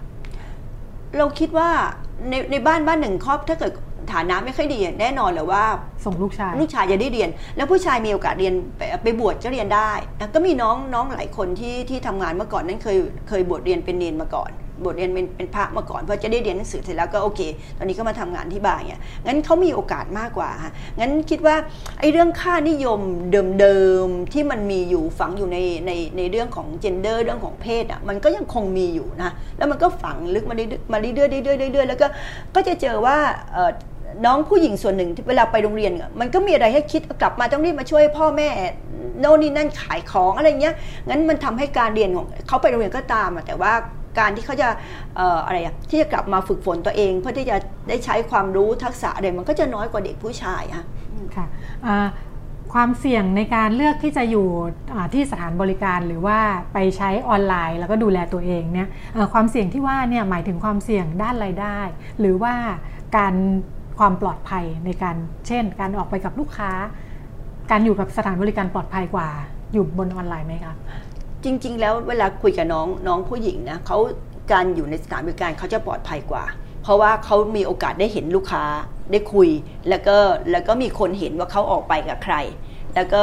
[1.18, 1.70] เราคิดว่า
[2.30, 3.74] ในในบ้านบ้านหนึ่งครอบถ้าเกิด
[4.14, 5.64] ฐานะไม่ค่อยดีแน่นอนเลยว่า
[6.06, 9.92] ส่งลูกชายลูกชายจะได้เรียน แล้วผู้ชายมีโอกาสเรียนไปไปบวชก็เรียนได้
[10.34, 12.98] ก็มีน้องน้องหลายคนที่ที่ทำงานเมื่อก่อนนั้นเคย
[13.28, 14.52] เคยบวชเรียนเป็นเนนมาก่อน
[14.86, 17.42] บทเรียนเป็นเป็นพระมาก่อนเพื่อจะได้เรียนหนังสือเสร็จแล้วก็โอเค
[17.78, 21.56] ตอนนี้ก็มาทำงานที่บ้านเนี่ยงั้นเขามีโอกาสมากกว่าฮะงั้นคิดว่า
[22.00, 23.00] ไอ้เรื่องค่านิยม
[23.60, 31.28] เดิมๆที่มันมีอยู่ฝังอยู่ในในในเรื่องของเจนเดอร์เรื่องของเพศอะมันก็ยังคงมีอยู่นะแล้วมันก็ฝังลึกมาเรื่อยมาเรื่อยเรื่อ
[31.70, 32.08] ยเรื่อยแล้วก็
[32.56, 33.18] ก็จะเจอว่า
[34.26, 38.48] น้องผู้หญิงส่วนหนึ่งเวลาไปโรงเรียนมันก็มีอะไรให้คิดกลับมาต้องรีบมาช่วยพ่อแม่
[39.20, 40.76] โน่นนี่นั่นขายของอะไรเงี้ย
[41.10, 43.74] งั้นมันทำให้การเรียนของเขาไปโรงเรียนก็ตามแต่ว่า
[44.20, 44.68] การที่เขาจะ
[45.46, 45.58] อะไร
[45.90, 47.56] ที่จะกลับมาฝึกฝนตัวเอง เพื่อที่จะ
[47.88, 50.86] ได้ใช้ความรู้ทักษะอะไรมันก็จะน้อยกว่าเด็กผู้ชายค่ะ
[51.36, 51.46] ค่ะ
[52.74, 54.48] ความเสี่ยงในการเลือกที่จะอยู่
[55.14, 56.40] ที่สถานบริการหรือว่า
[56.74, 58.88] ไปใช้ออนไลน์ แล้วก็ดูแลตัวเองเนี่ย
[59.34, 61.78] ความเสี่ยงที่ว่าเนี่ยหมายถึงความเสี่ยงด้านรายได้
[62.20, 62.54] หรือว่า
[63.18, 63.34] การ
[64.00, 65.16] ความปลอดภัยในการ
[65.48, 66.72] เช่น การออกไปกับลูกค้า
[67.72, 69.30] การอยู่กับสถานบริการปลอดภัยกว่า
[69.74, 70.74] อยู่บนออนไลน์ไหมคะ
[71.44, 73.98] จริง ๆ แล้วเวลาคุยกับน้องน้องผู้หญิงนะเขา
[74.52, 76.44] การอยู่ในสถานบริการเขาจะปลอดภัยกว่า
[76.84, 78.64] เพราะว่าเขามีโอกาสได้เห็นลูกค้า
[79.12, 79.50] ได้คุย
[79.90, 80.18] แล้วก็
[80.52, 82.38] แล้วก็มีคนเห็นว่าเขาออกไปกับใคร
[82.96, 83.22] แล้วก็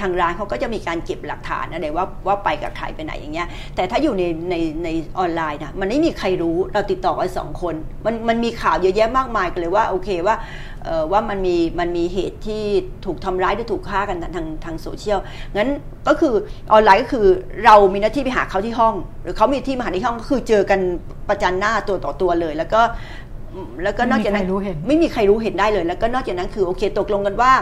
[0.00, 4.88] ทางร้านเขาก็จะมีการเก็บหลักฐานอะไรว่าว่าไปกับใครไปไหนอย่างเงี้ยแต่ถ้าอยู่ในในใน
[5.18, 7.74] ออนไลน์นะมันไม่มีใครรู้เราติดต่อกันสองคน
[8.06, 10.36] มันมันมีข่าวเยอะแยะมากมายกันเลยว่าโอเคว่า
[11.12, 12.62] ว่ามันมีมันมีเหตุที่
[13.04, 15.18] ถูกทำร้ายหรือถูกฆ่ากันทางทางโซเชียล
[15.56, 15.70] งั้น
[16.08, 16.34] ก็คือ
[16.72, 17.26] ออนไลน์ก็คือ
[17.64, 20.80] เรามีหน้าที่ไปหาเขาที่ห้อง หรือเขามีที่มาหาที่ห้องก็คือเจอกัน
[21.28, 22.80] ประจันหน้าตัวต่อตัวเลย แล้วก็
[23.84, 24.46] แล้วก็นอกจากนั้น
[24.86, 27.52] ไม่มีใครรู้เห็นได้เลย แล้วก็นอกจากนั้นคือโอเคตกลงกันว่า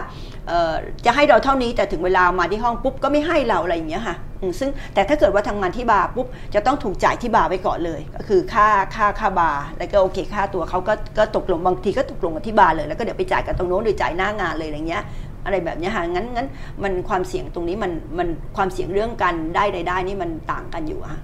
[1.05, 4.15] จะให้เราเท่านี้แต่ถึงเวลามาที่ห้องปุ๊บก็ไม่ให้เราอะไรอย่างเงี้ยค่ะ
[4.59, 15.03] ซึ่งแต่ถ้าเกิดว่าทำงานที่บาร์ปุ๊บจะต้องถูกจ่ายที่บาร์ไว้ก่อนเลย ก็คือค่าค่าค่าบาร์แล้วก็โอเคค่าตัวเขาก็ก็ตกลงบางทีก็ตกลงกันที่บาร์เลยแล้วก็เดี๋ยวไปจ่ายกันตรงโน้นหรือจ่ายหน้างานเลยอะไรเงี้ย
[15.45, 16.47] อะไรแบบนี้ค่ะงั้นงั้น
[16.83, 21.19] มันความเสี่ยงตรงนี้มันมันความเสี่ยงเรื่องการได้รายได้นี่มันต่างกันอยู่ค่ะ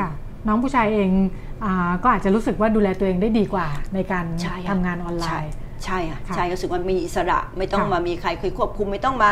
[0.00, 0.10] ค่ะ
[0.46, 1.10] น้องผู้ชายเอง
[1.64, 1.66] อ
[2.02, 4.24] ก็อาจจะรู้สึกว่าดูแลตัวเองได้ดีกว่าในการ
[4.70, 5.54] ทำงานออนไลน์
[5.84, 9.30] ใช่ค่ะใช่รู้สึกว่ามีอิสระไม่ต้องมามีใครเคยควบคุมไม่ต้องมา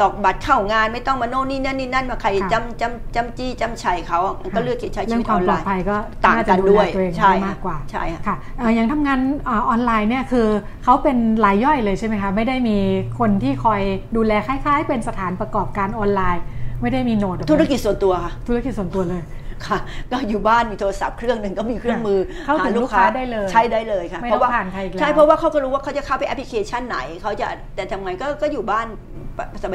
[0.00, 4.18] ตอกบัตรเข้างาน ไม่ต้องมาโน่นนี่นั่นนี่นั่นมาใครจำจำจำจี้จำชัยเขา
[4.56, 6.88] ก็เลือกใช้ชีวิตออนไลน์ก็ต่างกันด้วย
[7.18, 8.36] ใช่มากกว่าใช่ค่ะ
[8.74, 10.46] อย่างทำงานออนไลน์เนี่ยคือ
[10.84, 12.78] เขาเป็นรายย่อยเลยใช่ไหมคะไม่ได้มี
[13.18, 13.80] คนที่คอย
[14.16, 16.42] ดูแลคล้าย ๆ เป็นสถานประกอบการออนไลน์
[16.80, 19.22] ไม่ได้มีโน้ตธุรกิจส่วนตัวค่ะธุรกิจส่วนตัวเลย
[19.66, 19.78] ค่ะ
[20.10, 28.86] ก็อยู่บ้านมีโทรศัพท์เครื่องหนึ่งก็มีเครื่องมือเข้าถึงลูกค้าได้เลยใช่ได้เลยค่ะไม่เพต้องราะว่าผ่านใครอีกแล้วใช่เพราะว่าเขาก็รู้ว่าเขาจะเข้าไปแอปพลิเคชันไหนเขาจะแต่ทำไงก็ก็อยู่บ้าน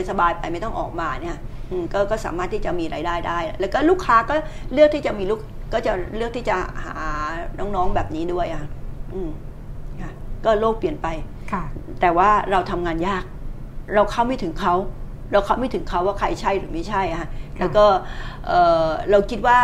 [0.09, 1.37] สบายๆไปไม่ต้องออกมาเนี่ย
[1.71, 4.35] อืมก็ก็สามารถที่จะมีรายได้ได้ แล้วก็ลูกค้าก็
[4.73, 5.39] เลือกที่จะมีลูก
[5.73, 6.95] ก็จะเลือกที่จะหา
[7.59, 8.63] น้องๆแบบนี้ด้วยอะ
[9.13, 9.29] อืม
[10.01, 10.11] ค่ะ
[10.45, 11.07] ก็โลกเปลี่ยนไป
[11.51, 11.63] ค่ะ
[12.01, 13.23] แต่ว่าเราทำงานยาก
[13.95, 14.73] เราเข้าไม่ถึงเขา
[15.31, 17.85] เราเข้าไม่ถึงเขาว่าใครใช่หรือไม่ใช่อะค่ะแล้วก็
[18.47, 19.59] เอ่อเราคิดว่า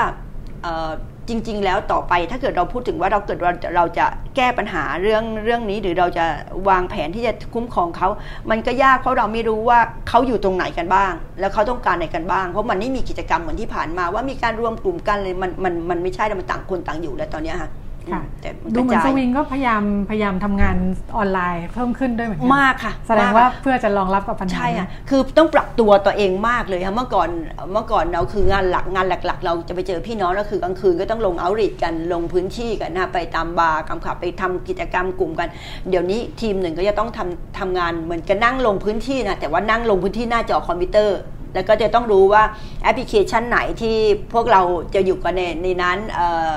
[0.63, 0.91] เอ่อ
[1.31, 6.25] จริง ๆ แล้วต่อไปถ้าเกิดเราพูดถึงว่าเราเกิดเราเราจะแก้ปัญหาเรื่องเรื่องนี้หรือเราจะ
[6.69, 8.09] วางแผนที่จะคุ้มครองเขา
[8.49, 17.69] มันก็ยากเพราะเราไม่รู้ว่าเขาอยู่ตรงไหนกันบ้าง แล้วเขาต้องการอะไรกันบ้าง เพราะมันไม่มีกิจกรรมเหมือนที่ผ่านมาว่ามีการรวมกลุ่มกันเลยมันมันมันไม่ใช่แล้วมันต่างคนต่างอยู่แล้วตอนเนี้ยค่ะ
[18.12, 20.75] ค่ะอืมแต่นดูเหมือนกระสจายวิงก็พยายามพยายามทำงาน
[21.17, 27.29] ออนไลน์เพิ่มขึ้นด้วยเหมือนกัมากค่ะ แสดงมกว่าค่ะเพื่อจะรองรับกับปัญหาใช่ค่ะคือต้องปรับตัวตัวเองมากเลยค่ะเมื่อก่อน
[27.73, 35.49] เมื่อก่อนเราคืองานหลักงานหลัก ๆ เราจะไปเจอพี่น้องแล้วคือกลางคืนก็ต้องลงเอาริดกันลงพื้นที่กันนะไปตามบาร์กำขับไปทำกิจกรรมกลุ่มกัน
[35.89, 41.19] เดี๋ยวนี้ทีมหนึ่งก็จะต้องทำทำงานเหมือนกันนั่งลงพื้นที่นะแต่ว่านั่งลงพื้นที่หน้าจอคอมพิวเตอร์
[41.53, 42.43] แล้วก็จะต้องรู้ว่า
[42.83, 43.95] แอปพลิเคชันไหนที่
[44.33, 44.62] พวกเรา
[44.95, 46.53] จะอยู่กันในในนั้นเอ่อ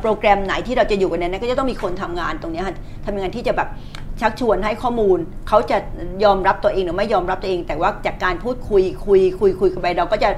[0.00, 2.74] โปรแกรมไหนที่เราจะอยู่กันเนนั้นก็จะต้องมีคนทำงานตรงนี้ค่ะ
[3.06, 3.68] ทำงานที่จะแบบ
[4.20, 5.76] ชักชวนให้ข้อมูล เขาจะ
[6.24, 10.28] ยอมรับตัวเองหรือไม่ยอมรับตัวเอง แต่ว่าจากการพูดคุยคุย คุยคุยกันไปเราก็จะ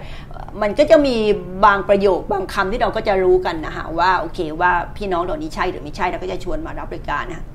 [0.62, 1.16] มันก็จะมี
[1.64, 7.51] บางประโยคบางคำที่เราก็จะรู้กันนะคะว่าโอเคว่าพี่น้องเหล่านี้ใช่หรือไม่ใช่เราก็จะชวนมารับบริการนะคะ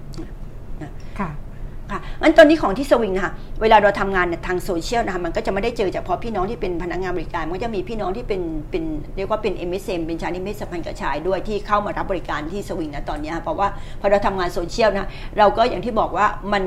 [1.91, 8.83] ค่ะงั้นตอนนี้ของที่สวิงนะคะเวลาเราทำงานเนี่ยทางโซเชียลนะคะมันก็จะไม่ได้เจอเฉพาะพี่น้องที่เป็นพนักงานบริการ มันก็จะมีพี่น้องที่เป็นเป็น
[9.17, 13.67] เรียกว่าเป็น MSM เป็นชายนิมิตรสัมพันธ์กับชายด้วยที่เข้ามารับบริการที่สวิงนะตอนนี้เพราะว่า
[14.01, 16.63] พอเราทำงานโซเชียลนะเราก็อย่างที่บอกว่ามัน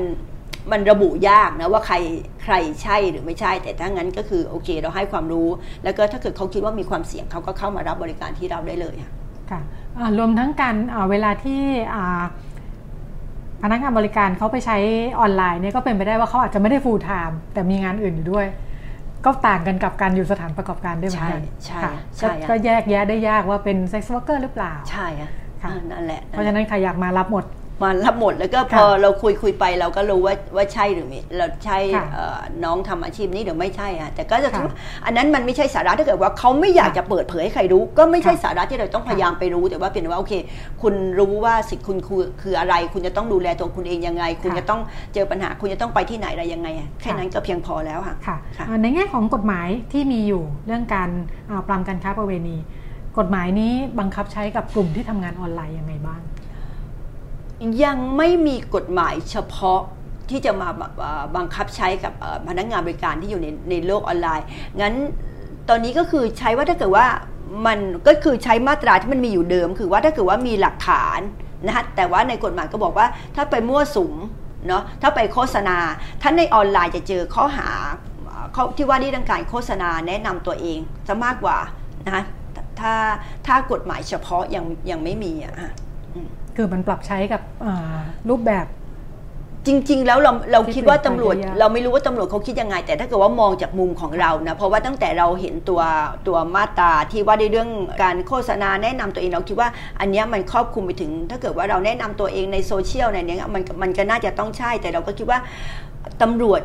[0.71, 1.95] มันระบุยากนะว่าใคร
[2.43, 2.53] ใคร
[2.83, 5.47] ใช่หรือไม่ใช่ แต่ถ้างั้นก็คือโอเค เราให้ความรู้
[5.83, 9.11] แล้วก็ถ้าเกิดเขาคิดว่ามีความเสี่ยงเขาก็เข้ามารับบริการที่เราได้เลยค่ะ
[9.51, 9.61] ค่ะ
[10.17, 10.75] รวมทั้งการ
[11.11, 11.61] เวลาที่
[13.63, 14.77] พนักงานบริการเขาไปใช้
[15.19, 18.47] ออนไลน์เนี่ยก็เป็นไปได้ว่าเขาอาจจะไม่ได้ full time แต่มีงานอื่นอยู่ด้วย
[19.25, 25.29] ก็ต่างกันกับการอยู่สถานประกอบการด้วยเหมือนกันใช่ค่ะใช่ก็ใช่ก็แยกแยะได้ยากว่าเป็น sex worker หรือเปล่า ใช่ค่ะ
[25.61, 27.45] ค่ะอ่านั่นแหละเพราะฉะนั้นใครอยากมารับหมด
[27.83, 40.33] มารับหมดแล้วก็พค่ะอเราคุยคุยไปเราก็รู้ว่าว่าใช่หรือไม่เราใช่ค่ะเอ่อน้องทำอาชีพนี้หรือไม่ใช่อะแต่ก็จะค่ะคิดว่าอันนั้นมันไม่ใช่สาระถ้าเกิดว่าเขาไม่อยากจะเปิดเผยให้ใครรู้ ก็ไม่ใช่ค่ะสาระที่เราต้องพยายามไปรู้ แต่ว่าเป็นว่าโอเค
[40.81, 44.81] คุณรู้ว่าสิทธิ์คุณคือคืออะไร คุณจะต้องดูแลตัวคุณเองยังไง คุณค่ะจะต้อง
[45.13, 51.09] เจอปัญหา คุณจะต้องไปที่ไหนอะไรยังไงอะแค่ค่ะนั้นก็เพียงพอแล้วค่ะค่ะค่ะอ่าในแง่ของกฎหมายที่มีอยู่เรื่องการ
[51.49, 52.57] อ่าปรามการค้าประเวณี
[53.17, 56.21] กฎหมายนี้บังคับใช้กับกลุ่มที่ทำงานออนไลน์ยังไงบ้าง
[57.85, 59.81] ยังไม่มีกฎหมายเฉพาะ
[60.29, 60.69] ที่จะมา
[61.35, 62.13] บังคับใช้กับ
[62.47, 64.45] พนักงานบริการที่อยู่ในในโลกออนไลน์
[64.81, 64.93] งั้น
[65.69, 67.05] ตอนนี้ก็คือใช้ว่าถ้าเกิดว่า
[67.67, 71.19] มันก็คือใช้มาตราที่มันมีอยู่เดิม คือว่าถ้าเกิดว่ามีหลักฐาน
[71.67, 74.13] นะแต่ว่าในกฎหมายก็บอกว่าถ้าไปมั่วสุม
[74.67, 75.77] เนาะถ้าไปโฆษณา
[76.21, 77.69] ถ้าในออนไลน์จะเจอข้อหา
[78.53, 81.57] เข้อที่ว่าด้วยเรื่องการโฆษณาแนะนำตัวเองจะมากกว่า
[82.05, 82.23] นะคะ
[82.79, 82.93] ถ้า
[83.47, 85.71] ถ้ากฎหมายเฉพาะยังยังไม่มีอะ
[86.51, 88.67] ค่ะคือมันปรับใช้กับอ่ารูปแบบ
[89.67, 95.81] จริง ๆ แล้วเราเราที่คิดว่าเปลี่ยนตำรวจไปเยอะเราไม่รู้ว่าตำรวจเขาคิดยังไง แต่ถ้าเกิดว่ามองจากมุมของเรานะเพราะว่าตั้งแต่เราเห็นตัว
[96.27, 97.69] ตัวมาตราที่ว่าในเรื่อง
[98.03, 105.39] การโฆษณาแนะนำตัวเองเราคิดว่า อันเนี้ยมันครอบคลุมไปถึง ถ้าเกิดว่าเราแนะนำตัวเองในโซเชียลในเนี้ยมันมันก็น่าจะต้องใช่ แต่เราก็คิดว่า
[106.21, 106.61] ตำรวจ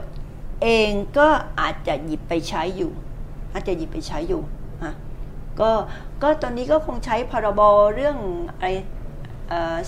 [0.63, 1.29] เองก็
[1.61, 2.93] อาจจะหยิบไปใช้อยู่
[3.53, 4.43] อาจจะหยิบไปใช้อยู่
[4.83, 4.93] อะ
[5.61, 5.71] ก็
[6.23, 7.61] ก็ตอนนี้ก็คงใช้พรบ
[7.95, 8.17] เรื่อง
[8.51, 8.69] อะไร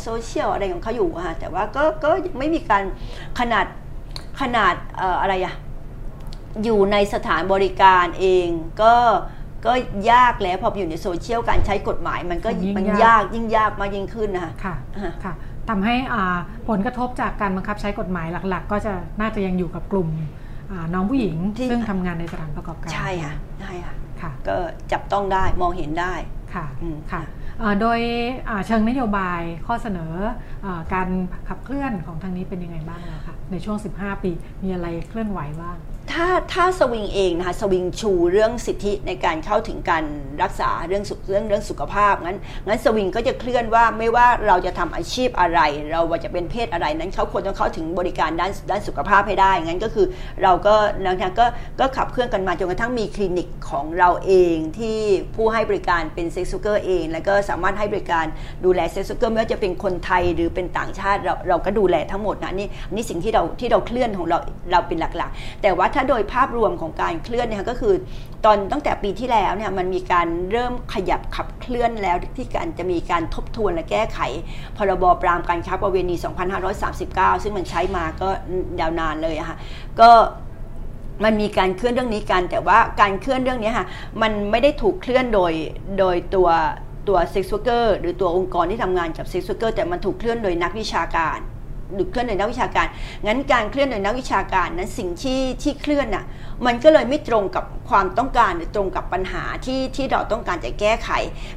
[0.02, 2.84] โซเชียลอะไรของเขาอยู่อะฮะแต่ว่าก็ก็ยังไม่มีการ
[3.40, 3.66] ขนาด
[4.40, 5.54] ขนาดเอ่ออะไรอะ
[6.64, 8.48] อยู่ในสถานบริการเอง
[8.82, 8.94] ก็
[9.66, 9.72] ก็
[10.12, 15.32] ยากแล้วพออยู่ในโซเชียลการใช้กฎหมายมันก็ยิ่งมันยากยากยิ่งยากมากยิ่งขึ้นนะคะค่ะอ่าค่ะ
[15.68, 20.08] ทำให้อ่าผลกระทบจากการบังคับใช้กฎหมายหลัก ๆ ก็จะน่าจะยังอยู่กับกลุ่ม
[20.70, 24.56] อ่าน้องผู้หญิงที่ซึ่งทำงานในสถานประกอบการ ใช่ค่ะใช่ค่ะค่ะก็
[24.92, 26.14] จับต้องได้มองเห็นได้
[26.54, 27.37] ค่ะอืมค่ะอ่า
[27.80, 28.00] โดย
[28.66, 30.12] เชิงนโยบายข้อเสนอ
[30.64, 31.08] อการ
[31.48, 34.30] ขับเคลื่อนของทางนี้เป็นยังไงบ้างแล้วคะในช่วง 15 ปี
[34.62, 35.76] มีอะไรเคลื่อนไหวบ้าง
[36.12, 40.04] ถ้าถ้าสวิงเองนะคะสวิงชูเรื่องสิทธิในการเข้าถึงการ
[40.42, 50.06] รักษาเรื่องสุขเรื่องเรื่องสุขภาพงั้นงั้นสวิงก็จะเคลื่อนว่าไม่ว่าเราจะทำอาชีพอะไร เราว่าจะเป็นเพศอะไรนั้นเขาควรต้องเข้าถึงบริการด้านด้านสุขภาพให้ได้งั้นก็คือ
[50.42, 51.46] เราก็นะคะก็
[51.80, 54.98] ก็ขับเคลื่อนกันมาจนกระทั่งมีคลินิกของเราเองที่
[55.34, 58.26] ผู้ให้บริการเป็น sex worker เอง แล้วก็สามารถให้บริการ
[58.64, 64.38] ดูแล sex worker ไม่ว่าจะเป็นคนไทยหรือเป็นต่างชาติเราเราก็ดูแลทั้งหมดนะนี่นี่สิ่งที่เราที่เราเคลื่อนของเรา
[64.72, 67.94] เราเป็นหลักๆ แต่ว่าถ้าโดยภาพรวมของการเคลื่อนเนี่ยก็คือ
[68.44, 74.18] ตอนตั้งแต่ปีที่แล้วเนี่ยมันมีการเริ่มขยับขับเคลื่อนแล้วที่การจะมีการทบทวนและแก้ไข
[74.76, 76.16] พรบปรามการค้าประเวณี
[76.78, 78.28] 2539 ซึ่งมันใช้มาก็
[78.80, 79.56] ยาวนานเลยอะค่ะ
[80.00, 80.10] ก็
[81.24, 83.86] มันมีการเคลื่อนเรื่องนี้กัน แต่ว่าการเคลื่อนเรื่องนี้ค่ะ
[84.22, 85.52] มันไม่ได้ถูกเคลื่อนโดย
[85.98, 86.48] โดยตัว
[87.08, 91.38] ตัว sex worker หรือตัวองค์กรที่ทำงานกับ sex worker แต่มันถูกเคลื่อนโดยนักวิชาการ
[91.94, 92.86] หรือเคลื่อนโดยนักวิชาการ
[93.26, 96.24] งั้นการเคลื่อนโดยนักวิชาการนั้นสิ่งที่ที่เคลื่อนน่ะ
[96.66, 101.10] มันก็เลยไม่ตรงกับความต้องการหรือตรงกับปัญหาที่ที่เราต้องการจะแก้ไข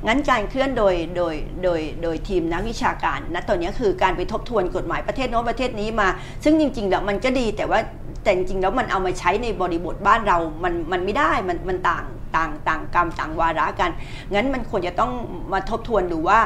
[0.08, 6.08] งั้นการเคลื่อนโดยโดยโดยโดยทีมนักวิชาการนะตอนนี้คือการไปทบทวนกฎหมายประเทศโน้นประเทศนี้มา
[6.44, 7.80] ซึ่งจริงๆแล้วมันก็ดีแต่ว่า
[8.24, 13.92] แต่จริงๆแล้วมันเอามาใช้ในบริบทบ้านเรา มันมันไม่ได้ มันมันต่างต่างต่างกรรมต่างวาระกัน
[14.34, 15.12] งั้นมันควรจะต้อง
[15.54, 16.40] มาทบทวนดูว่า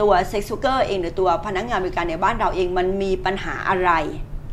[0.00, 3.90] ตัว sex worker เองหรือตัวพนักงานบริการในบ้านเราเองมันมีปัญหาอะไร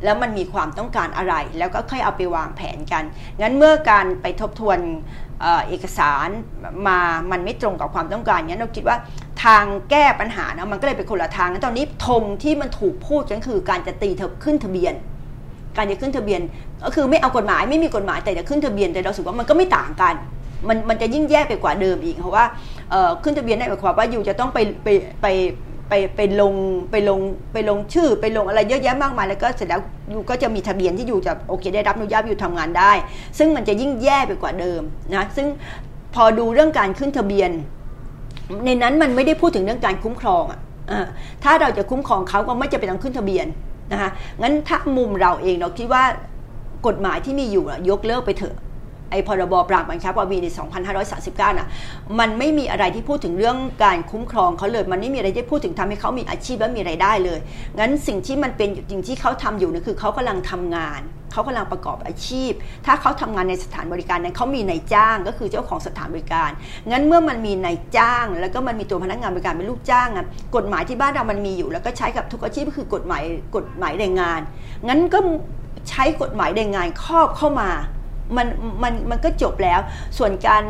[0.04, 3.04] แล้วมันมีความต้องการอะไร แล้วก็ค่อยเอาไปวางแผนกัน
[3.42, 4.80] งั้นเมื่อการไปทบทวน
[5.68, 6.28] เอกสาร
[6.88, 7.00] มา
[7.32, 8.98] มันไม่ตรงกับความต้องการงั้นเราคิดว่า
[9.44, 14.94] ทางแก้ปัญหานะมันก็เลยเป็นคนละทางงั้นตอนนี้ธงที่มันถูกพูดกันคือการจะตีเธอขึ้นทะเบียน
[15.78, 16.42] การจะขึ้นทะเบียน
[16.84, 20.16] ก็คือไม่เอากฎหมายไม่มีกฎหมายแต่จะขึ้นทะเบียนแต่เรารู้สึกว่ามันก็ไม่ต่างกัน
[20.68, 22.44] มันมันจะยิ่งแย่ไปกว่าเดิมอีกเพราะว่า
[23.24, 24.88] ขึ้นทะเบียนได้หมายความว่าอยู่จะต้องไปไป
[25.22, 25.28] ไป
[25.90, 26.54] ไปไปลง
[26.92, 27.20] ไปลง
[27.54, 32.92] ไปลงชื่อ ไปลงอะไรเยอะแยะมากมายแล้วก็เสร็จแล้วอยู่ก็จะมีทะเบียนที่อยู่จะโอเค ได้รับอนุญาตอยู่ทำงานได้
[33.38, 34.82] ซึ่งมันจะยิ่งแย่ไปกว่าเดิม
[35.16, 35.48] นะซึ่ง
[36.16, 37.52] พอดูเรื่องการขึ้นทะเบียน
[38.66, 40.60] ในนั้นมันไม่ได้พูดถึงเรื่องการคุ้มครองอะ
[41.44, 43.48] ถ้าเราจะคุ้มครองเขาก็ไม่จะเป็นต้องขึ้นทะเบียน
[43.92, 44.10] นะคะ
[44.42, 46.04] งั้นถ้ามุมเราเองเราคิดว่า
[46.88, 48.56] กฎหมายที่มีอยู่ยกเลิกไปเถอะ
[49.12, 50.48] ไอ้พรบปราบบังคับปวีใน
[51.04, 51.68] 2539น่ะ
[52.20, 57.40] มันไม่มีอะไรที่พูดถึงเรื่องการคุ้มครองเขาเลย มันไม่มีอะไรที่พูดถึงทำให้เขามีอาชีพและมีไรายได้เลย
[57.80, 61.02] งั้นสิ่งที่มันเป็นจริงที่เขาทำอยู่นี่คือเขากำลังทำงาน
[61.34, 62.52] เขากำลังประกอบอาชีพ
[62.86, 66.50] ถ้าเขาทำงานในสถานบริการนั้นเขามีนายจ้างก็คือเจ้าของสถานบริการ
[66.92, 73.24] งั้นเมื่อมันมีนายจ้าง แล้วก็มันมีตัวพนักงานบริการเป็นลูกจ้างอะกฎหมายที่บ้านเรามันมีอยู่ แล้วก็ใช้กับทุกอาชีพก็คือกฎหมาย
[73.56, 74.42] กฎหมายแรงงาน
[74.88, 75.20] งั้นก็
[75.90, 77.70] ใช้กฎหมายแรงงานครอบเข้ามา
[78.38, 78.48] มัน
[78.84, 79.80] มันมันก็จบแล้ว
[80.18, 80.64] ส่วนการ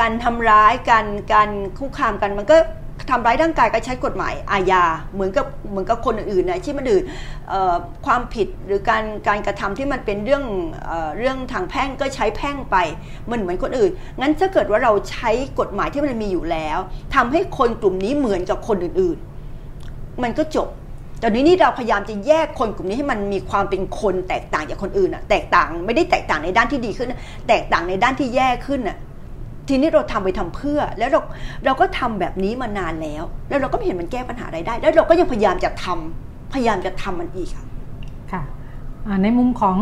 [0.00, 2.56] การทำร้ายการการคุกคามกันมันก็
[3.10, 7.04] ทำร้ายร่างกายก็ใช้กฎหมายอาญาเหมือนกับเหมือนกับคนอื่นนะที่มันอื่น
[8.06, 10.44] ความผิดหรือการการกระทำที่มันเป็นเรื่อง
[11.18, 12.76] เรื่องทางแพ่งก็ใช้แพ่งไป
[13.30, 15.30] มันเหมือนคนอื่น งั้นถ้าเกิดว่าเราใช้
[15.60, 16.78] กฎหมายที่มันมีอยู่แล้ว
[17.14, 20.68] ทำให้คนกลุ่มนี้เหมือนกับคนอื่นๆ มันก็จบ
[21.24, 27.12] แตอนนี้นี่เราพยายามจะแยกคนกลุ่มนี้ให้มันมีความเป็นคนแตกต่างจากคนอื่นอะแตกต่างไม่ได้แตกต่างในด้านที่ดีขึ้น
[27.48, 28.96] แตกต่างในด้านที่แย่ขึ้นอะ
[29.68, 31.20] ทีนี้เราทำไปทำเพื่อ แล้วเรา
[31.64, 37.66] เราก็ทำแบบนี้มานานแล้ว แล้วเราก็ไม่เห็นมันแก้ปัญหาอะไรได้ แล้วเราก็ยังพยายามจะทำพยายามจะทำมันอีกค่ะ
[38.32, 38.42] ค่ะ
[39.22, 39.76] ในมุมของ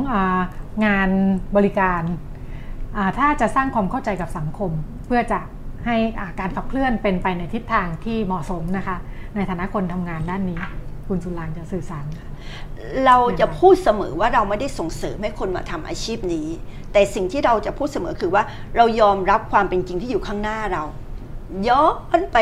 [0.86, 1.10] งาน
[1.56, 2.02] บริการ
[3.18, 4.70] ถ้าจะสร้างความเข้าใจกับสังคม
[5.06, 5.40] เพื่อจะ
[5.86, 5.96] ให้
[6.40, 8.96] การขับเคลื่อนเป็นไปในทิศทางที่เหมาะสมนะคะ
[9.34, 10.60] ในฐานะคนทำงานด้านนี้
[11.12, 12.04] คุณสุรางจะสื่อสาร
[13.06, 16.48] เราจะพูดเสมอว่าเราไม่ได้ส่งเสริมให้คนมาทำอาชีพนี้
[16.92, 18.42] แต่สิ่งที่เราจะพูดเสมอคือว่า
[18.76, 20.82] เรายอมรับความเป็นจริงที่อยู่ข้างหน้าเรา
[21.68, 21.82] ย้อ
[22.18, 22.38] นไป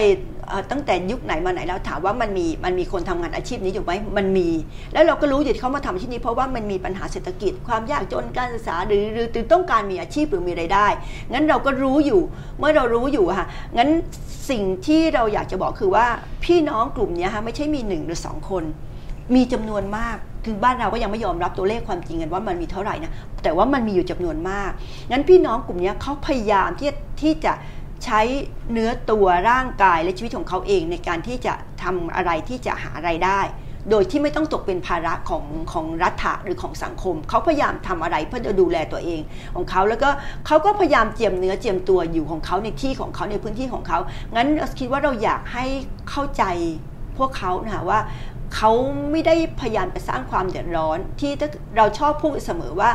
[0.71, 4.49] ตั้งแต่ยุคไหนมาไหนแล้วถามว่ามันมีมันมีคนทำงานอาชีพนี้อยู่ไหมมันมี
[4.93, 10.87] แล้วเราก็รู้อยู่ที่เขามาทำอาชีพนี้เพราะว่ามันมีปัญหาเศรษฐกิจ ความยากจนการศึกษาหรือหรือต้องการมีอาชีพหรือมีไรายได้
[11.33, 12.21] งั้นเราก็รู้อยู่
[12.59, 13.47] เมื่อเรารู้อยู่ค่ะ
[13.79, 13.91] งั้น
[14.51, 16.07] สิ่งที่เราอยากจะบอกคือว่า
[16.45, 18.65] พี่น้องกลุ่มนี้ค่ะไม่ใช่มีหนึ่งหรือสองคน
[19.35, 24.71] มีจำนวนมากถึงบ้านเราก็ยังไม่ยอมรับตัวเลขความจริงกันว่ามันมีเท่าไหร่นะแต่ว่ามันมีอยู่จำนวนมาก
[25.11, 27.53] งั้นพี่น้องกลุ่มนี้เขาพยายามที่ที่จะ
[28.05, 28.21] ใช้
[28.73, 33.41] เนื้อตัวร่างกายและชีวิตของเขาเองในการที่จะทำอะไรที่จะหาไรายได้
[33.91, 39.21] โดยที่ไม่ต้องตกเป็นภาระของของรัฐะหรือของสังคม เขาพยายามทำอะไรเพื่อจะดูแลตัวเอง
[39.55, 40.11] ของเขาแล้วก็
[40.47, 43.99] เขาก็พยายามเจียมเนื้อเจียมตัวอยู่ของเขาในที่ของเขาในพื้นที่ของเขา
[44.37, 45.65] งั้นคิดว่าเราอยากให้
[46.11, 46.45] เข้าใจ
[47.19, 48.01] พวกเขานะว่า
[48.55, 48.71] เขา
[49.11, 51.33] ไม่ได้พยายามไปสร้างความเดือดร้อน ที่
[51.77, 52.91] เราชอบพูดเสมอว่า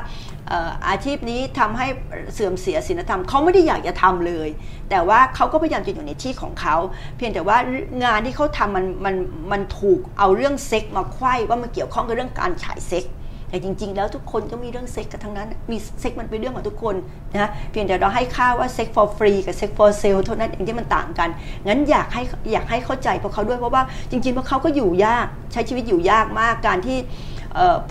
[0.88, 1.88] อาชีพนี้ทำให้
[2.34, 4.50] เสื่อมเสียศีลธรรมเขาไม่ได้อยากจะทำเลย
[4.90, 6.76] แต่ว่าเขาก็พยายามจะอยู่ในที่ของเขา
[7.18, 7.58] เพียงแต่ว่า
[8.04, 9.16] งานที่เขาทำมันมัน
[9.52, 13.06] มันถูกเอาเรื่องเซ็กมาควยว่ามันเกี่ยวข้องกับเรื่องการฉายเซ็ก
[13.50, 16.96] แต่จริง ๆ แล้วทุกคนก็มีเรื่องเซ็กกันทั้งนั้น มีเซ็กมันเป็นเรื่องของทุกคน
[17.34, 21.30] นะเพียงแต่เราให้ค่าว่าเซ็ก for free กับเซ็ก for sale เท่านั้นเองที่มันต่างกัน
[21.68, 22.22] งั้นอยากให้
[22.52, 26.98] อยากให้เข้าใจพวกเขาด้วยเพราะว่าจริงๆพวกเขาก็อยู่ยากใช้ชีวิตอยู่ยากมากการที่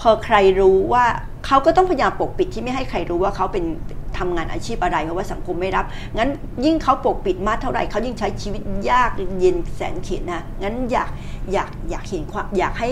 [0.00, 1.04] พอใครรู้ว่า
[1.46, 3.64] เขาก็ต้องพยายามปกปิดที่ไม่ให้ใครรู้ว่าเขาเป็น
[4.18, 5.84] ทำงานอาชีพอะไรเพราะว่าสังคมไม่รับ
[6.16, 6.30] งั้น
[6.64, 11.10] ยิ่งเขาปกปิดมากเท่าไหร่เขายิ่งใช้ชีวิตยากเย็นแสนเข็ญนะงั้นอยาก
[11.52, 12.90] อยากอยากเห็นความอยากให้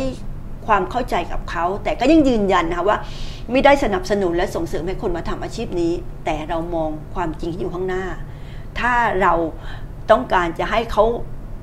[0.67, 2.99] ความเข้าใจกับเขา แต่ก็ยังยืนยันนะคะว่า
[3.53, 5.93] ไม่ได้สนับสนุนและส่งเสริมให้คนมาทำอาชีพนี้
[6.25, 8.05] แต่เรามองความจริงที่อยู่ข้างหน้า
[8.81, 8.93] ถ้า
[9.23, 9.33] เรา
[10.11, 11.05] ต้องการจะให้เขา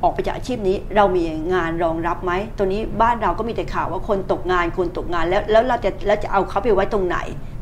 [0.04, 1.24] ออกไปจากอาชีพนี้ เรามี
[1.54, 7.18] งานรองรับไหมตัวนี้บ้านเราก็มีแต่ข่าวว่าคนตกงานคนตกงานแล้วแล้วเราจะแล้วจะเอาเขาไปไว้ตรงไหน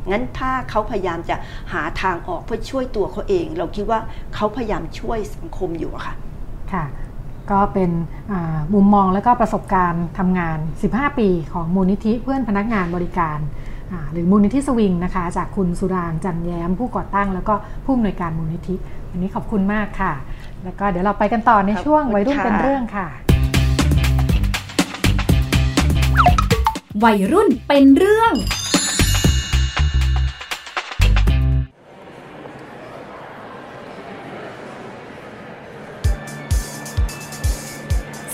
[0.10, 1.36] งั้นถ้าเขาพยายามจะ
[1.74, 4.00] หาทางออกเพื่อช่วยตัวเขาเอง เราคิดว่า
[4.36, 6.16] เขาพยายามช่วยสังคมอยู่อะค่ะ
[6.74, 6.86] ค่ะ
[7.52, 7.92] ก็เป็น
[8.74, 10.58] มุมมองและก็ประสบการณ์ทำงาน
[10.90, 13.40] 15 ปีของมูลนิธิเพื่อนพนักงานบริการ
[14.12, 17.54] หรือมูลนิธิสวิงนะคะ จากคุณสุรางจันแย้ม ผู้ก่อตั้ง แล้วก็
[17.86, 18.76] ผู้อำนวยการมูลนิธิ
[19.10, 20.14] วันนี้ขอบคุณมากค่ะ
[20.64, 23.08] แล้วก็เดี๋ยวเราไปกันต่อในช่วงวัยรุ่นเป็นเรื่องค่ะ
[27.04, 28.34] วัยรุ่นเป็นเรื่อง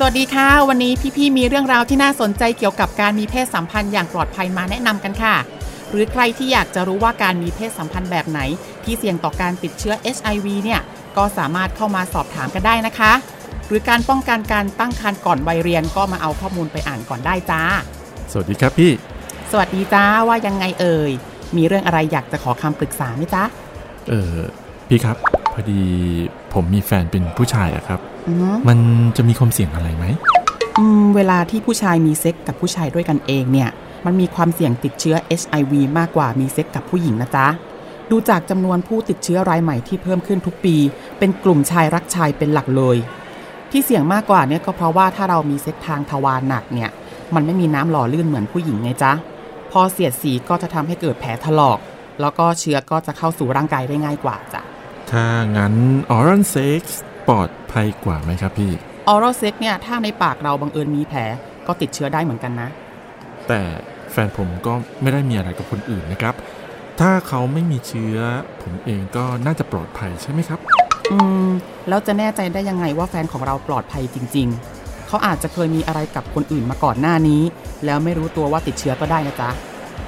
[0.04, 5.36] วัสดีค่ะ วันนี้พี่ๆมีเรื่องราวที่น่าสนใจเกี่ยวกับการมีเพศสัมพันธ์อย่างปลอดภัยมาแนะนำกันค่ะ
[5.89, 8.39] หรือใครที่อยากจะรู้ว่าการมีเพศสัมพันธ์แบบไหน
[8.84, 10.82] ที่เสี่ยงต่อการติดเชื้อ HIV เนี่ย
[11.18, 13.14] ก็สามารถเข้ามาสอบถามกันได้นะคะ
[13.68, 17.62] หรือการป้องกันการตั้งครรภ์ก่อนวัยเรียนก็มาเอาข้อมูลไปอ่านก่อนได้จ้า
[18.32, 18.91] สวัสดีครับพี่
[19.51, 21.12] สวัสดีจ้าว่ายังไงเอ่ย
[21.58, 23.43] มีเรื่องอะไรอยากจะขอคำปรึกษาไหมจ๊ะ
[24.10, 24.38] เออ
[24.88, 25.18] พี่ครับ
[25.54, 25.82] พอดี
[26.54, 28.78] ผมมีแฟนเป็นผู้ชายอะครับอืมมัน
[29.18, 30.06] จะมีความเสี่ยงอะไรไหม
[30.78, 33.70] อืมเวลาที่ผู้ชายมีเซ็กกับผู้ชายด้วยกันเองเนี่ย
[34.06, 37.47] มันมีความเสี่ยงติดเชื้อ HIV มากกว่ามีเซ็กกับผู้หญิงนะจ๊ะ
[38.12, 40.76] ดูจากจำนวนผู้ติดเชื้อรายใหม่ที่เพิ่มขึ้นทุกปี
[41.20, 42.97] เป็นกลุ่มชายรักชายเป็นหลักเลย
[43.72, 46.89] ที่เสี่ยงมากกว่าเนี่ยก็เพราะว่าถ้าเรามีเซ็กทางทวารหนักเนี่ย
[47.36, 49.14] มันไม่มีน้ำหล่อลื่นเหมือนผู้หญิงไงจ๊ะ
[49.72, 51.80] พอเสียดสีก็จะทำให้เกิดแผลถลอก
[52.22, 54.62] แล้วก็เชื้อก็จะเข้าสู่ร่างกายได้ง่ายกว่าจ้ะ
[55.12, 55.26] ถ้า
[55.58, 55.74] งั้น
[56.12, 58.72] oral sex ปลอดภัยกว่าไหมครับพี่
[59.08, 61.20] oral sex เนี่ยถ้าในปากเราบังเอิญมีแผล
[61.68, 62.70] ก็ติดเชื้อได้เหมือนกันนะ
[63.47, 63.62] แต่
[64.12, 66.36] แฟนผมก็ไม่ได้มีอะไรกับคนอื่นนะครับ
[66.99, 68.18] ถ้าเขาไม่มีเชื้อ
[68.62, 70.60] ผมเองก็น่าจะปลอดภัยใช่ไหมครับ
[71.12, 71.49] อืม
[71.89, 74.47] แล้วจะแน่ใจได้ยังไงว่าแฟนของเราปลอดภัยจริง
[74.78, 77.41] ๆ เขาอาจจะเคยมีอะไรกับคนอื่นมาก่อนหน้านี้
[77.86, 79.49] แล้วไม่รู้ตัวว่าติดเชื้อก็ได้นะจ๊ะ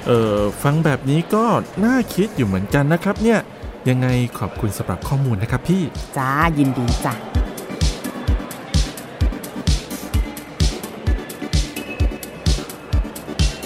[0.06, 1.44] เออฟังแบบนี้ก็
[1.84, 3.38] น่าคิดอยู่เหมือนกันนะครับเนี่ย
[3.88, 4.08] ยังไง
[4.38, 5.82] ขอบคุณสำหรับข้อมูลนะครับพี่
[6.18, 7.14] จ้า ยินดีจ้ะ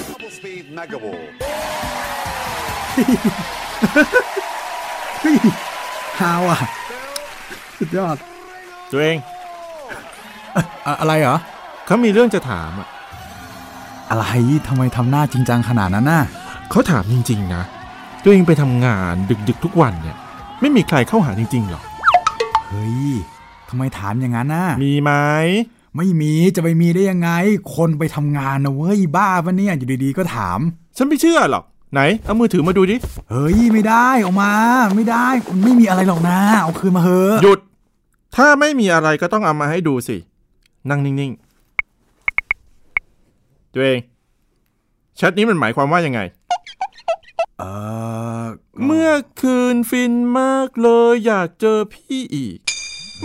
[0.09, 1.23] Double Speed Mega Ball.
[6.21, 6.59] ฮาวอะ
[7.79, 8.17] สุดยอด
[8.93, 9.19] ตัวเอง
[10.57, 11.37] อะอะไรเหรอ
[11.87, 12.89] เขามีเรื่องจะถามอะ
[14.11, 14.25] อะไร
[14.69, 16.23] ทำไมทำหน้าจริงจังขนาดนั้นน่ะ
[16.71, 17.65] เขาถามจริง ๆ นะ
[18.23, 19.15] ตัวเองไปทำงาน
[19.49, 20.17] ดึกๆทุกวันเนี่ย
[20.61, 21.83] ไม่มีใครเข้าหาจริงๆหรอ
[22.69, 23.09] เฮ้ย
[23.69, 25.13] ทำไมถามอย่างนั้นน่ะ มีไหม
[25.97, 27.31] ไม่มีจะไปมีได้ยังไง
[27.77, 30.59] คนไปทำงานนะเว้ยบ้าปะเนี่ยอยู่ดีๆก็ถาม
[30.97, 32.97] ฉันไม่เชื่อหรอกไหน เอามือถือมาดูดิ
[33.31, 34.53] เฮ้ย ไม่ได้ออกมา
[34.97, 37.59] ไม่ได้มันไม่มีอะไรหรอกนะ เอาคืนมาเถอะหยุด
[38.37, 40.17] ถ้าไม่มีอะไรก็ต้องเอามาให้ดูสิ
[40.91, 43.99] นั่งนิ่งๆ ตัวเอง
[45.17, 46.21] แชทนี้มันหมายความว่ายังไง
[47.61, 47.65] เอ
[48.43, 48.45] อ
[48.77, 52.57] ก็เมื่อคืนฟินมากเลยอยากเจอพี่อีก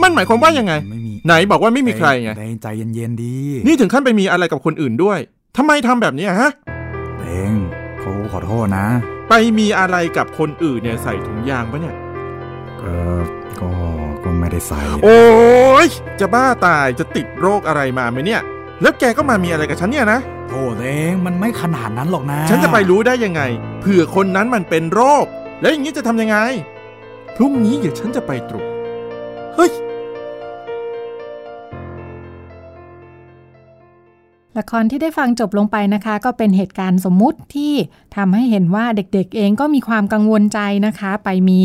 [0.02, 3.36] มันหมายความว่ายังไง ไม่มีไหนบอกว่าไม่มีใครไงเองใจเย็นๆดี
[3.68, 5.20] นี่ถึงขั้นไปมีอะไรกับคนอื่นด้วย
[5.58, 6.52] ทำไมทำแบบนี้อะฮะ
[7.20, 7.54] เอง
[8.00, 8.88] เขาขอโทษนะ
[9.30, 11.96] ไปมีอะไรกับคนอื่นเนี่ยใส่ถุงยางปะเนี่ย
[12.80, 12.86] เอ
[13.18, 13.20] อ
[13.62, 13.70] ก็
[14.24, 15.20] ก็ไม่ได้ใส่ โอ้
[15.86, 15.88] ย
[16.20, 18.42] จะบ้าตายจะติดโรคอะไรมาไหมเนี่ย
[18.82, 20.20] แล้วแกก็มามีอะไรกับฉันเนี่ยนะ
[20.50, 23.42] โทษเองมันไม่ขนาดนั้นหรอกนะ ฉันจะไปรู้ได้ยังไง
[23.82, 25.26] เผื่อคนนั้นมันเป็นโรค
[25.62, 26.38] แล้วอย่างนี้จะทำยังไง
[27.36, 28.70] พรุ่งนี้เดี๋ยวฉันจะไปตรวจ
[29.56, 29.72] เฮ้ย
[34.58, 37.74] ละครที่ได้ฟังจบลงไปนะคะ ก็เป็นเหตุการณ์สมมุติที่
[38.16, 41.62] ทำให้เห็นว่าเด็กๆเองก็มีความกังวลใจนะคะ ไปมี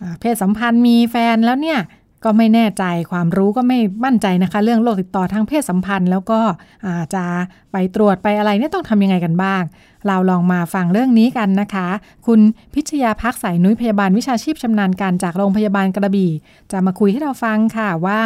[0.00, 1.78] อ่าเพศสัมพันธ์มีแฟนแล้วเนี่ย
[2.26, 6.40] ก็ไม่แน่ใจความรู้ก็ไม่มั่นใจนะคะ เรื่องโรคติดต่อทางเพศสัมพันธ์ แล้วก็
[6.86, 7.24] อาจจะ
[7.72, 9.62] ไปตรวจไปอะไรเนี่ยต้องทำยังไงกันบ้าง
[10.06, 11.88] เราลองมาฟังเรื่องนี้กันนะคะ
[12.26, 12.40] คุณ
[12.74, 16.30] พิชยาพักสายนุ้ยพยาบาลวิชาชีพชำนาญการจากโรงพยาบาลกระบี่
[16.72, 18.20] จะมาคุยให้เราฟังค่ะว่า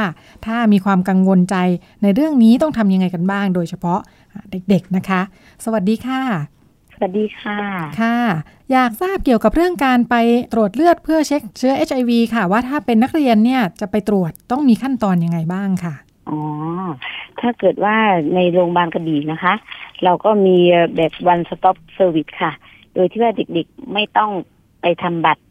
[0.46, 1.57] ถ้ามีความกังวลใจ
[2.03, 4.01] ในเรื่องนี้ต้องทำยังไงกันบ้าง โดยเฉพาะ
[4.51, 5.20] เด็กๆนะคะ
[5.64, 6.60] สวัสดีค่ะ
[7.03, 7.59] วัสดีค่ะ
[8.01, 8.18] ค่ะ
[8.72, 10.14] อยากทราบเกี่ยวกับเรื่องการไป
[10.53, 15.94] ตรวจเลือดเพื่อเช็คเชื้อ HIV ค่ะ ว่าถ้าเป็นนักเรียนเนี่ยจะไปตรวจต้องมีขั้นตอนยังไงบ้างค่ะ
[16.28, 16.38] อ๋อ
[17.40, 17.96] ถ้าเกิดว่า
[18.34, 19.55] ในโรงพยาบาลกระบี่นะคะ
[20.05, 20.57] เราก็มี
[20.96, 22.53] แบบ one stop service ค่ะ
[22.94, 24.30] โดยที่ว่าเด็กๆไม่ต้อง
[24.80, 25.42] ไปทำบัตร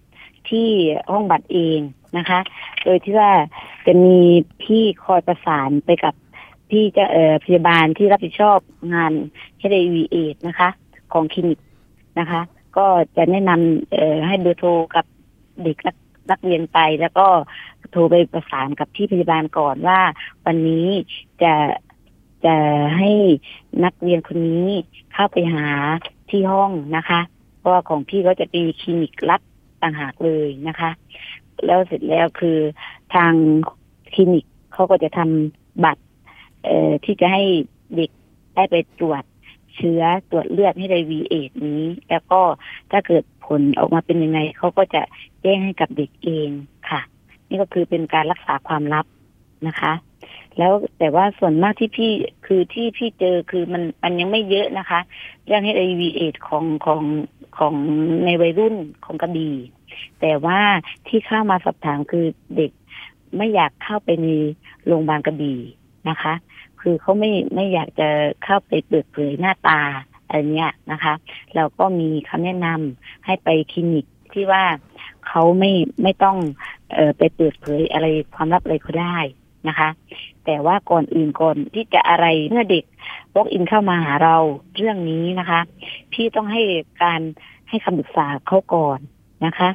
[0.49, 0.67] ที่
[1.11, 1.79] ห้องบัตรเอง
[2.17, 2.39] นะคะ
[2.83, 3.31] โดยที่ว่า
[3.85, 4.17] จะมี
[4.63, 6.13] พี่คอยประสานไปกับ
[6.69, 8.59] พี่จะเอ่อพยาบาลที่รับผิดชอบ
[8.93, 9.13] งาน
[9.61, 10.69] HIV เอดนะคะ
[11.13, 11.59] ของคลินิก
[12.19, 12.41] นะคะ
[12.77, 12.85] ก็
[13.17, 15.05] จะแนะนำให้เบอร์โทรกับ
[15.63, 15.77] เด็ก
[16.31, 17.27] นักเรียนไปแล้วก็
[17.91, 19.99] โทรไปประสานกับที่พยาบาลก่อนว่า
[20.45, 20.87] วันนี้
[21.43, 21.53] จะ
[22.45, 22.55] จะ
[22.97, 23.11] ให้
[23.83, 24.67] นักเรียนคนนี้
[25.13, 25.67] เข้าไปหา
[26.29, 27.19] ที่ห้องนะคะ
[27.57, 29.41] เพราะว่าของพี่ก็จะมีคลินิกรับ
[29.81, 30.91] ต่างหากเลยนะคะ
[31.65, 32.57] แล้วเสร็จแล้วคือ
[33.15, 33.33] ทาง
[34.13, 36.03] คลินิกเขาก็จะทำบัตร
[36.63, 37.43] เอ่อที่จะให้
[37.95, 38.11] เด็ก
[38.55, 39.23] ได้ไปตรวจ
[39.79, 42.41] เชื้อตรวจเลือดให้ได้วีเอดนี้ แล้วก็
[42.91, 45.01] ถ้าเกิดผลออกมาเป็นยังไงเขาก็จะ
[45.41, 46.49] แจ้งให้กับเด็กเอง
[46.89, 47.01] ค่ะ
[47.49, 49.05] นี่ก็คือเป็นการรักษาความลับ
[49.67, 49.93] นะคะ
[50.57, 52.11] แล้วแต่ว่าส่วนมากที่พี่
[52.45, 54.99] คือที่พี่เจอคือมันมันยังไม่เยอะนะคะ
[55.45, 57.01] เรื่อง HIV เอดของของ
[57.57, 57.73] ของ
[58.25, 58.75] ในวัยรุ่น
[59.05, 59.55] ของกระบี่
[60.21, 60.59] แต่ว่า
[61.07, 62.25] ที่เข้ามาสอบถามคือ
[62.55, 62.71] เด็ก
[63.37, 64.27] ไม่อยากเข้าไปใน
[64.85, 65.59] โรงพยาบาลกระบี่
[66.09, 66.33] นะคะ
[66.81, 68.09] คือเขาไม่ไม่อยากจะ
[68.43, 69.81] เข้าไปเปิดเผยหน้าตา
[70.25, 71.13] อะไรเนี้ยนะคะ
[71.55, 74.63] เราก็มีคำแนะนำให้ไปคลินิกที่ว่า
[75.27, 75.71] เขาไม่
[76.03, 76.37] ไม่ต้อง
[76.93, 79.17] เออไปเปิดเผยอะไรความลับอะไรเขาได้
[79.67, 79.89] นะคะ
[80.45, 82.83] แต่ว่าก่อนอื่นก่อนที่จะอะไรเมื่อเด็ก
[83.35, 84.37] วอกอินเข้ามาหาเรา
[84.75, 85.61] เรื่องนี้นะคะ
[86.13, 86.61] พี่ต้องให้
[87.03, 87.21] การ
[87.69, 88.99] ให้คำปรึกษาเขาก่อน
[89.45, 89.69] นะคะ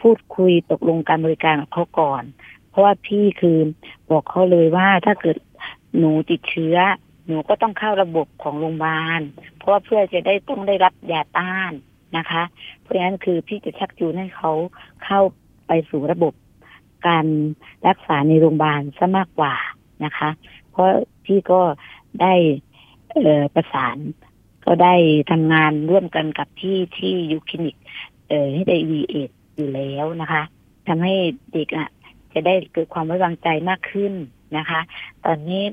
[0.00, 2.22] พูดคุยตกลงการบริการกับเขาก่อน
[2.70, 3.58] เพราะว่าพี่คือ
[4.10, 5.36] บอกเขาเลยว่าถ้าเกิด
[5.96, 6.76] หนูติดเชื้อ
[7.26, 9.20] หนูก็ต้องเข้าระบบของโรงพยาบาล
[9.56, 11.72] เพราะว่าเพื่อจะได้ต้องได้รับยาต้าน
[12.16, 12.42] นะคะ
[12.80, 14.52] เพราะฉะนั้นคือพี่จะชักจูงให้เขา
[15.04, 15.20] เข้า
[15.66, 16.32] ไปสู่ระบบ
[17.06, 17.26] การ
[17.88, 19.54] รักษาในโรงพยาบาลซะมากกว่า
[20.04, 20.30] นะคะ
[20.70, 20.88] เพราะ
[21.24, 21.60] พี่ก็
[22.22, 22.34] ได้
[23.14, 23.96] เออประสาน
[24.66, 24.94] ก็ได้
[25.30, 27.76] ทำงานร่วมกันกับที่ที่ยูคลินิก
[28.28, 30.42] เอ่อให้ได้วีเอดอยู่แล้วนะคะ
[30.88, 31.14] ทำให้
[31.52, 31.88] เด็กอะ
[32.32, 34.12] จะได้เกิดความไว้วางใจมากขึ้น
[34.56, 34.80] นะคะ
[35.24, 35.64] ตอนนี้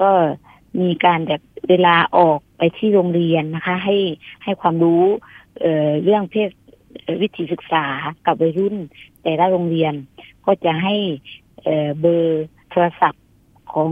[0.00, 0.10] ก็
[0.80, 3.96] มีการแบบเวลาออกไปที่โรงเรียนนะคะ ให้
[4.44, 5.04] ให้ความรู้
[5.60, 6.50] เออเรื่องเพศ
[7.22, 7.84] วิถีศึกษา
[8.26, 8.76] กับวัยรุ่น
[9.22, 9.94] แต่ละโรงเรียน
[10.46, 10.94] ก็จะให้
[11.62, 13.24] เเบอร์โทรศัพท์
[13.72, 13.90] ของ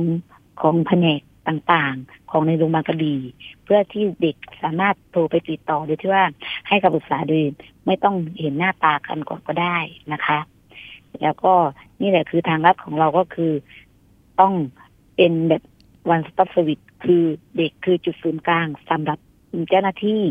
[0.60, 3.20] ของแผนกต่างๆ ของในโรงพยาบาลกระบี่
[3.64, 6.24] เพื่อที่เด็กสามารถโทรไปติดต่อโดยที่ว่า
[6.68, 7.42] ให้คำปรึกษาโดย
[7.86, 9.76] ไม่ต้องเห็นหน้าตากันก่อนก็ได้
[10.12, 10.38] นะคะ
[11.22, 11.52] แล้วก็
[12.00, 13.52] นี่แหละคือทางลัดของเราก็คือ
[14.40, 14.54] ต้อง
[15.16, 15.62] เป็นแบบ
[16.14, 17.22] one stop service คือ
[17.56, 19.18] เด็กคือจุดศูนย์กลางสำหรับ
[19.68, 20.22] เจ้าหน้าที่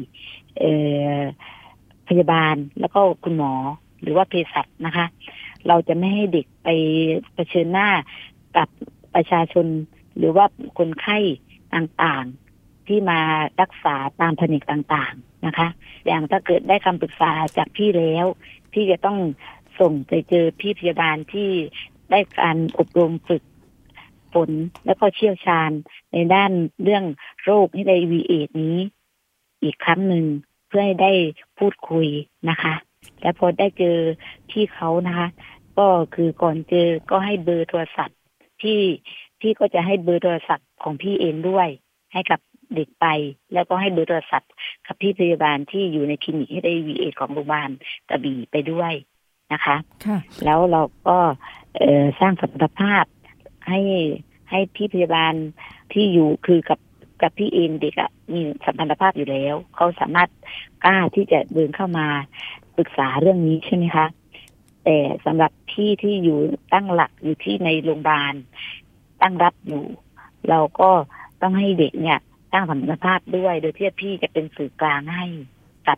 [0.57, 0.63] เอ
[2.07, 3.53] พยาบาลแล้วก็คุณหมอ
[4.01, 5.05] หรือว่าเภสัชนะคะ
[5.67, 6.69] เราจะไม่ให้เด็กไป
[7.33, 7.89] เผชิญหน้า
[8.57, 8.67] กับ
[9.15, 9.65] ประชาชน
[10.17, 10.45] หรือว่า
[10.77, 11.17] คนไข้
[11.75, 13.19] ต่างๆที่มา
[13.61, 15.67] รักษาตามแผนกต่างๆนะคะ
[16.05, 18.25] อย่างถ้าเกิดได้คำปรึกษาจากพี่แล้ว
[18.73, 19.17] พี่จะต้อง
[19.79, 21.49] ส่งไปเจอพี่พยาบาลที่
[22.09, 23.43] ได้การอบรมฝึก
[24.33, 24.49] ฝน
[24.85, 25.71] แล้วก็เชี่ยวชาญ
[26.13, 26.51] ในด้าน
[26.83, 27.03] เรื่อง
[27.43, 28.77] โรคที่ได้วีเอดนี้
[29.63, 30.25] อีกครั้งหนึ่ง
[30.67, 31.13] เพื่อให้ได้
[31.59, 32.07] พูดคุย
[32.49, 32.73] นะคะ
[33.21, 33.97] และพอได้เจอ
[34.49, 35.27] พี่เขานะคะ
[35.77, 38.17] ก็คือก่อนเจอก็ให้เบอร์โทรศัพท์
[38.61, 38.79] ที่
[39.39, 41.67] พี่ก็จะให้เบอร์โทรศัพท์ของพี่เองด้วย
[42.13, 42.39] ให้กับ
[42.75, 43.05] เด็กไป
[43.53, 44.51] แล้วก็ให้เบอร์โทรศัพท์
[44.85, 47.69] กับพี่พยาบาลที่อยู่ในคลินิกให้ได้วีเอของโรงพยาบาล
[48.09, 48.93] กระบี่ไปด้วย
[49.53, 49.75] นะคะ
[50.05, 51.17] ค่ะแล้วเราก็
[51.75, 53.05] เอ่อสร้างสัมพันธภาพ
[53.71, 53.81] ให้
[54.49, 55.33] ให้พี่พยาบาล
[55.93, 56.79] ที่อยู่คือกับ
[57.21, 60.29] กับพี่เองเด็กอะมีสัมพันธภาพอยู่แล้ว เขาสามารถ
[60.83, 62.07] กล้าที่จะเดินเข้ามา
[62.77, 64.05] ปรึกษาเรื่องนี้ใช่ไหมคะ
[64.83, 66.39] แต่สำหรับพี่ที่อยู่
[66.73, 68.33] ตั้งหลักอยู่ที่ในโรงพยาบาล
[69.21, 69.83] ตั้งรับอยู่
[70.49, 70.89] เราก็
[71.41, 72.19] ต้องให้เด็กเนี่ย
[72.53, 75.25] ตั้งสัมพันธภาพด้วยโดยที่พี่จะเป็นสื่อกลางให้
[75.87, 75.97] กับ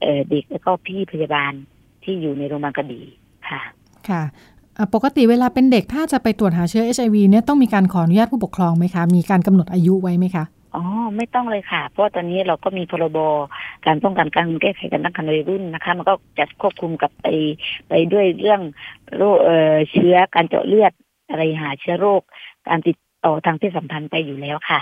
[0.00, 1.52] เเด็กแล้วก็พี่พยาบาล
[2.04, 3.04] ที่อยู่ในโรงพยาบาลกระบี่
[3.48, 3.60] ค่ะ
[4.08, 4.22] ค่ะ
[4.94, 10.84] ปกติเวลาเป็นเด็กถ้าจะไปตรวจหาเชื้อ HIV เนี่ยต้องมีการขออนุญาตผู้ปกครองไหมคะ มีการกำหนดอายุไว้ไหมคะอ๋อ
[11.16, 13.18] ไม่ต้องเลยค่ะ เพราะตอนนี้เราก็มีพรบ
[13.86, 17.26] การป้องกันการแก้ไขการตั้งครรภ์วัยรุ่นนะคะ มันก็จะควบคุมกับไป
[17.88, 18.60] ไปด้วยเรื่อง
[19.16, 20.92] โรคเอ่อเชื้อการเจาะเลือด
[21.30, 22.22] อะไรหาเชื้อโรค
[22.68, 24.80] การติดต่อทางเพศสัมพันธ์ไปอยู่แล้วค่ะ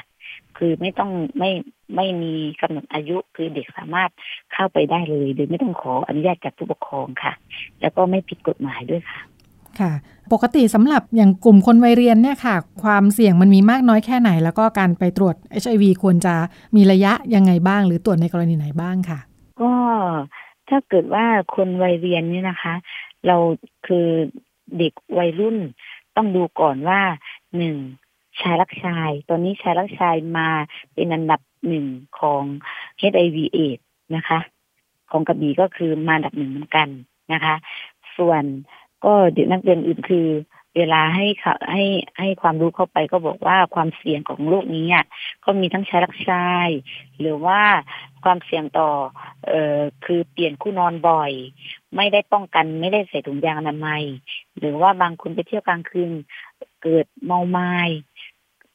[0.57, 1.51] คือไม่ต้องไม่
[1.97, 4.11] ไม่มีกำหนดอายุคือเด็กสามารถ
[4.53, 7.33] เข้าไปได้เลย โดยไม่ต้องขออนุญาตจากผู้ปกครองค่ะ
[7.81, 9.21] แล้วก็ไม่ผิดกฎหมายด้วยค่ะ
[9.81, 9.93] ค่ะ
[10.33, 16.35] ปกติสำหรับอย่างกลุ่มคนวัยเรียนเนี่ยค่ะ ความเสี่ยงมันมีมากน้อยแค่ไหน แล้วก็การไปตรวจ HIV ควรจะ
[16.77, 19.19] มีระยะยังไงบ้าง หรือตรวจในกรณีไหนบ้างค่ะ
[19.61, 19.73] ก็
[20.69, 22.75] ถ้าเกิดว่าคนวัยเรียนเนี่ยนะคะ
[23.27, 23.37] เรา
[23.87, 24.07] คือ
[24.79, 25.57] เด็กวัยรุ่น
[26.17, 27.01] ต้องดูก่อนว่า
[27.57, 27.77] หนึ่ง
[28.41, 30.49] ชายรักชาย ตอนนี้ชายรักชายมา
[30.95, 31.87] เป็นอันดับหนึ่ง
[32.19, 32.43] ของ
[33.01, 33.83] HIV AIDS
[34.17, 34.39] นะคะ
[35.11, 36.89] ของกระบี่ก็คือมาอันดับหนึ่งเหมือนกัน
[37.33, 37.55] นะคะ
[38.17, 38.45] ส่วน
[39.05, 40.27] ก็เด็กนักเรียนอื่นคือ
[40.77, 41.85] เวลาให้ค่ะให้
[42.19, 45.05] ให้ความรู้เข้าไปก็บอกว่าความเสี่ยงของโรคนี้อะ
[45.45, 46.69] ก็มีทั้งชายรักชาย
[47.21, 47.61] หรือว่า
[48.25, 48.91] ความเสี่ยงต่อ
[49.47, 51.33] เอ่อคือเปลี่ยนคู่นอนบ่อย
[51.97, 54.03] ไม่ได้ป้องกันไม่ได้ใส่ถุงยางอนามัย
[54.59, 56.11] หรือว่าบางคนไปเที่ยวกลางคืน
[56.83, 57.75] เกิดเมาไม้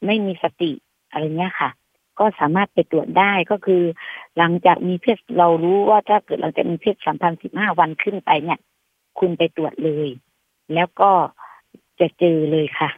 [0.06, 0.72] ไม่มีสติ
[1.10, 1.70] อะไรเงี้ยค่ะ
[2.18, 3.82] ก็สามารถไปตรวจได้ก็คือ
[4.38, 8.58] หลังจากมีเพศเรารู้ว่าถ้าเกิดหลังจากมีเพศสัมพันธ์สิบห้าวันขึ้นไปเนี่ย
[9.18, 10.08] คุณไปตรวจเลย
[10.74, 11.10] แล้วก็
[12.00, 12.90] จะเจอเลยค่ะ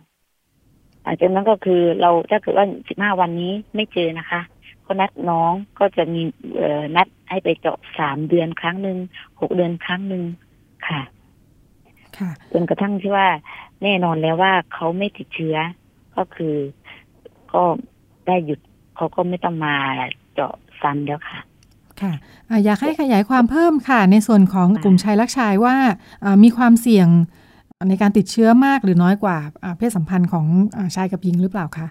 [1.04, 4.40] อาจากนั้นก็คือเราถ้าเกิดว่าสิบห้าวันนี้ไม่เจอนะคะ
[4.84, 6.22] ก็นัดน้องก็จะมี
[6.56, 8.98] เอ่อนัดให้ไปเจาะสามเดือนครั้งหนึ่ง
[9.40, 10.22] หกเดือนครั้งหนึ่ง
[10.88, 11.00] ค่ะ
[12.18, 13.28] ค่ะจนกระทั่งที่ว่า
[13.82, 15.56] แน่นอนแล้วว่าเขาไม่ติดเชื้อ
[16.16, 16.54] ก็คือ
[17.52, 17.62] ก็
[18.26, 18.60] ได้หยุด
[18.96, 19.76] เขาก็ไม่ต้องมา
[20.34, 21.38] เจาะซ้ำแล้วค่ะ
[22.02, 22.12] ค่ะ
[22.64, 25.76] อยากให้ขยายความเพิ่มค่ะ ในส่วนของกลุ่มชายรักชายว่า
[26.42, 27.08] มีความเสี่ยง
[27.88, 29.38] ในการติดเชื้อมากหรือน้อยกว่า
[29.78, 30.46] เพศสัมพันธ์ของ
[30.96, 31.86] ชายกับหญิงหรือเปล่าคะ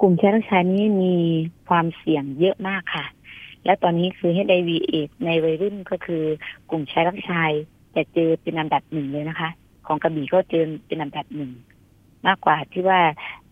[0.00, 1.14] กลุ่มชายรักชายนี้มี
[1.68, 3.04] ความเสี่ยงเยอะมากค่ะ
[3.64, 6.22] และตอนนี้คือ HIV เอดในวัยรุ่นก็คือ
[6.70, 7.50] กลุ่มชายรักชาย
[7.96, 9.50] จะเจอเป็นอันดับหนึ่งเลยนะคะ
[9.86, 11.50] ของกระบี่ก็เจอเป็นอันดับหนึ่ง
[12.26, 13.00] มากกว่าที่ว่า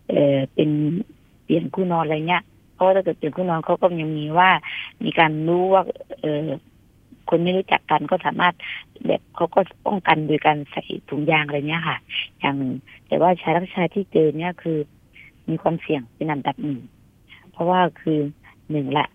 [0.09, 0.69] เออเป็น
[1.43, 2.43] เปลี่ยนคู่นอนอะไรเงี้ย
[2.83, 4.49] ราะถ้าเกิดเปลี่ยนคู่นอนเขาก็ยังมีว่า
[5.03, 5.83] มีการรู้ว่า
[6.21, 6.39] เออ
[7.29, 8.55] คนไม่รู้จักกันก็สามารถ
[9.07, 11.97] แบบเขาก็ป้องกันโดยการใส่ถุงยางอะไรเงี้ยค่ะ
[12.39, 12.55] อย่าง
[13.07, 14.77] แต่ว่าชายรักชายที่เจอเนี่ยคือ
[15.49, 16.79] มีความเสี่ยงเป็นอันดับหนึ่ง
[17.51, 18.19] เพราะว่าคือ
[18.71, 19.07] หนึ่งละ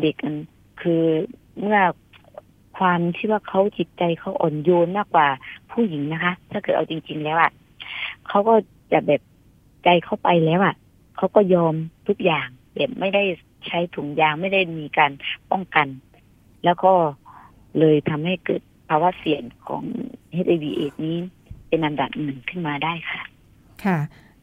[0.00, 0.36] เด็กมัน
[0.80, 1.02] คือ
[1.58, 1.78] เมื่อ
[2.78, 5.28] ความที่ว่าเขาจิตใจเขาอ่อนโยนมากกว่า
[5.70, 7.50] ผู้หญิงนะคะ ถ้าเกิดเอาจริง ๆ แล้วอะ่ะ
[8.28, 8.54] เขาก็
[8.92, 9.20] จะแบบ
[9.84, 10.74] ใจเขาไปแล้วอะ่ะ
[11.16, 11.74] เขาก็ยอม
[12.08, 13.22] ทุกอย่าง แบบไม่ได้
[13.66, 15.12] ใช้ถุงยางไม่ได้มีการ
[15.50, 15.86] ป้องกัน
[16.64, 16.92] แล้วก็
[17.78, 19.82] เลยทำให้เกิดภาวะเสี่ยงของ
[20.46, 21.16] HIV เอดนี้
[21.68, 23.22] เป็นอันดับหนึ่งขึ้นมาได้ค่ะ
[23.84, 23.98] ค่ะ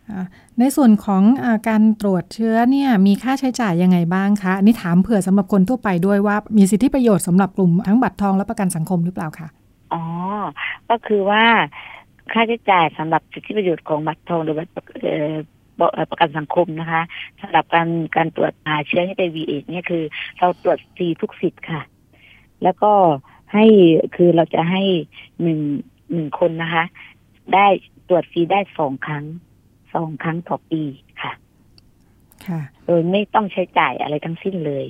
[0.10, 0.26] อ่า
[0.60, 9.48] ในส่วนของอาการตรวจเชื้อเนี่ยมีค่าใช้จ่ายยังไงบ้างคะอันนี้ถามเผื่อสำหรับคนทั่วไปด้วยว่า มีสิทธิประโยชน์สำหรับกลุ่มทั้งบัตรทองและประกันสังคมหรือเปล่าคะ
[9.94, 10.04] อ๋อ
[10.90, 11.44] ก็คือว่า
[12.32, 14.72] ค่าใช้จ่ายสำหรับสิทธิประโยชน์ของบัตรทองหรือบัตร
[15.02, 15.36] เอ่อ
[16.10, 17.02] ประกันสังคมนะคะ
[17.42, 20.04] สำหรับการการตรวจหาเชื้อให้ไ v เอดเนี่ยคือ
[20.40, 21.82] เราตรวจฟรีทุกสิทธิ์ค่ะ
[22.64, 22.92] แล้วก็
[23.54, 23.66] ให้
[24.16, 24.84] คือเราจะให้
[25.42, 25.60] หนึ่ง
[26.14, 26.84] หนึ่งคนนะคะ
[27.54, 27.68] ได้
[28.08, 29.26] ตรวจฟรีได้สองครั้ง
[29.94, 30.84] สองครั้งต่อปี
[31.22, 31.32] ค่ะ
[32.48, 34.86] ค่ะ โดยไม่ต้องใช้จ่ายอะไรทั้งสิ้นเลย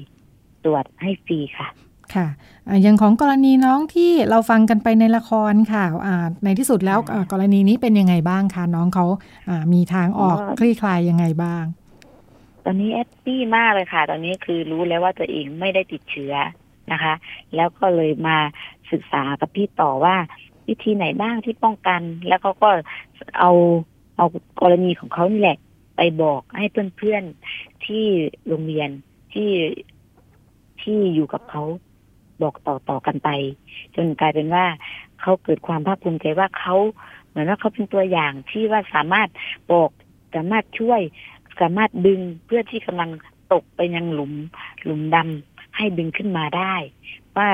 [0.64, 1.68] ตรวจให้ฟรีค่ะ
[2.16, 2.28] ค่ะ
[2.68, 9.06] อ่าอย่างของกรณีน้องที่เราฟังกันไปในละครค่ะอ่าในที่สุดแล้วอ่ากรณีนี้เป็นยังไงบ้างคะน้องเขา
[9.50, 11.64] อ่ามีทางออกก็คลี่คลายยังไงบ้าง
[12.66, 16.34] ตอนนี้แอปปี้มากเลยค่ะ ตอนนี้คือรู้แล้วว่าตัวเองไม่ได้ติดเชื้อ
[16.92, 17.14] นะคะ
[17.56, 18.38] แล้วก็เลยมา
[18.92, 20.16] ศึกษากับพี่ต่อว่า
[20.68, 22.70] วิธีไหนบ้างที่ป้องกัน แล้วเขาก็
[23.40, 23.52] เอา
[24.18, 24.26] เอา
[24.62, 25.58] กรณีของเขานี่แหละ
[25.98, 26.66] ไปบอกให้
[26.98, 28.06] เพื่อนๆที่
[28.48, 28.90] โรงเรียน
[29.34, 29.52] ที่
[30.82, 31.64] ที่อยู่กับเขา
[32.44, 33.30] บอกต่อต่อกันไป
[33.96, 34.66] จนกลายเป็นว่า
[35.22, 36.76] เขาเกิดความภาคภูมิใจว่าเขา
[37.28, 39.30] เหมือนว่าเขาเป็นตัวอย่างที่ว่าสามารถ
[39.72, 39.90] บอก
[40.36, 41.02] สามารถช่วย
[41.62, 43.10] สามารถดึงเพื่อที่กำลัง
[43.54, 44.34] ตกไปยังหลุม
[44.84, 46.74] หลุมดำให้ดึงขึ้นมาได้
[47.38, 47.50] ว่า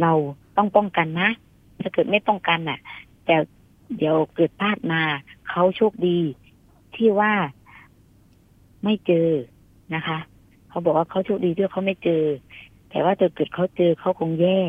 [0.00, 0.12] เรา
[0.56, 1.30] ต้องป้องกันนะ
[1.80, 2.78] ถ้าเกิดไม่ป้องกันน่ะ
[3.26, 3.36] แต่
[3.96, 5.02] เดี๋ยวเกิดพลาดมา
[5.48, 6.18] เขาโชคดี
[6.96, 7.32] ที่ว่า
[8.84, 9.28] ไม่เจอ
[9.94, 10.18] นะคะ
[10.68, 12.22] เขาบอกว่าเขาโชคดีที่เขาไม่เจอ
[12.96, 14.60] แต่ว่าถ้าเกิดเขาเจอเขาคงแย่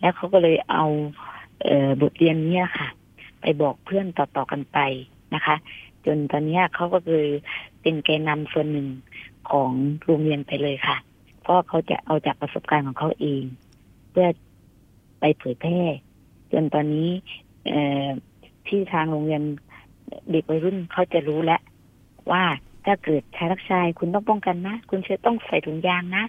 [0.00, 0.84] แล้วเขาก็เลยเอา
[1.62, 2.88] เออบทเรียนเนี้ยค่ะ
[3.40, 4.78] ไปบอกเพื่อนต่อๆกันไป
[5.34, 5.56] นะคะ
[6.06, 7.24] จนตอนนี้เขาก็คือ
[7.82, 8.88] เป็นแกนนำส่วนหนึ่ง
[9.50, 9.70] ของ
[10.04, 10.96] โรงเรียนไปเลยค่ะ
[11.42, 13.42] เพราะเขาจะเอาจากประสบการณ์ของเขาเอง
[14.10, 14.28] เพื่อ
[15.20, 15.80] ไปเผยแพร่
[16.52, 17.08] จนตอนนี้
[18.66, 19.42] ที่ทางโรงเรียน
[20.30, 21.60] เด็กวัยรุ่นเขาจะรู้แล้ว
[22.30, 22.44] ว่า
[22.84, 26.24] ถ้าเกิดชายรักชายคุณต้องป้องกันนะ คุณจะต้องใส่ถุงยางนะ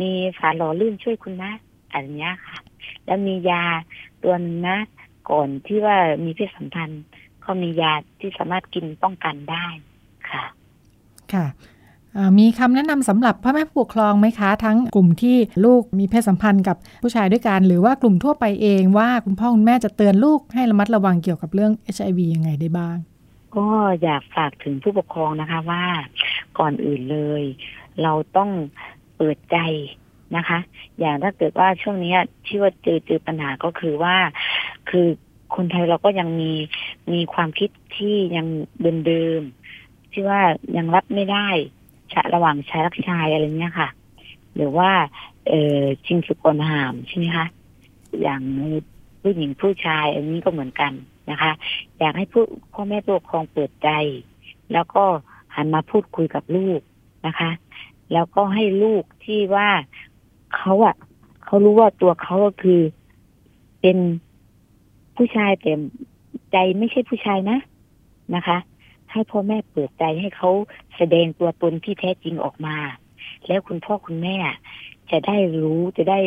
[0.00, 1.52] มีฝาหล่อลื่นช่วยคุณนะ
[1.94, 2.58] อันเนี้ยค่ะ
[3.06, 3.64] แล้วมียา
[4.22, 4.78] ตัวหนึงนะ
[5.30, 7.02] ก่อนที่ว่ามีเพศสัมพันธ์
[7.42, 9.66] เขามียาที่สามารถกินป้องกันได้
[10.30, 10.44] ค่ะ
[11.32, 11.46] ค่ะ
[12.38, 22.96] มีคำแนะนำสำหรับพ่อแม่ผู้ปกครองไหมคะ ทั้งกลุ่มที่ลูกมีเพศสัมพันธ์กับผู้ชายด้วยกัน หรือว่ากลุ่มทั่วไปเองว่าคุณพ่อคุณแม่จะเตือนลูกให้ระมัดระวังเกี่ยวกับเรื่อง HIV ยังไงได้บ้าง
[23.56, 23.66] ก็
[24.02, 25.84] อยากฝากถึงผู้ปกครองนะคะว่า
[26.58, 27.44] ก่อนอื่นเลย
[28.02, 28.50] เราต้อง
[29.16, 29.56] เปิดใจ
[30.36, 30.58] นะคะ
[30.98, 32.14] อย่างถ้าเกิดว่าช่วงนี้
[32.46, 34.16] ที่ว่าเจอเจอปัญหาก็คือว่า
[34.90, 35.06] คือ
[35.54, 36.52] คนไทยเราก็ยังมี
[37.12, 38.46] มีความคิดที่ยัง
[39.06, 40.40] เดิมๆที่ว่า
[40.76, 41.48] ยังรับไม่ได้
[42.12, 43.88] ชะระหว่างชายรักชายอะไรเงี้ยค่ะ
[44.54, 44.90] หรือว่า
[45.48, 47.46] เออชิงสุกรหามใช่ไหมคะ
[48.22, 48.42] อย่าง
[49.22, 50.92] ผู้หญิงผู้ชายอันนี้ก็เหมือนกัน
[51.30, 51.52] นะคะ
[51.98, 53.88] อยากให้ผู้พ่อแม่ผู้ปกครองเปิดใจ
[54.72, 55.04] แล้วก็
[55.54, 56.80] หันมาพูดคุยกับลูก
[57.26, 57.50] นะคะ
[58.12, 59.68] แล้วก็ให้ลูกที่ว่า
[60.56, 60.96] เขาอะ
[61.44, 62.80] เขารู้ว่าตัวเขาก็คือ
[63.80, 63.98] เป็น
[65.16, 65.72] ผู้ชายแต่
[66.52, 67.58] ใจไม่ใช่ผู้ชายนะ
[68.34, 68.58] นะคะ
[69.12, 70.50] ให้พ่อแม่เปิดใจให้เขา
[70.96, 72.76] แสดงตัวตนที่แท้จริงออกมา
[73.46, 74.36] แล้วคุณพ่อคุณแม่
[75.10, 76.20] จะได้รู้จะได้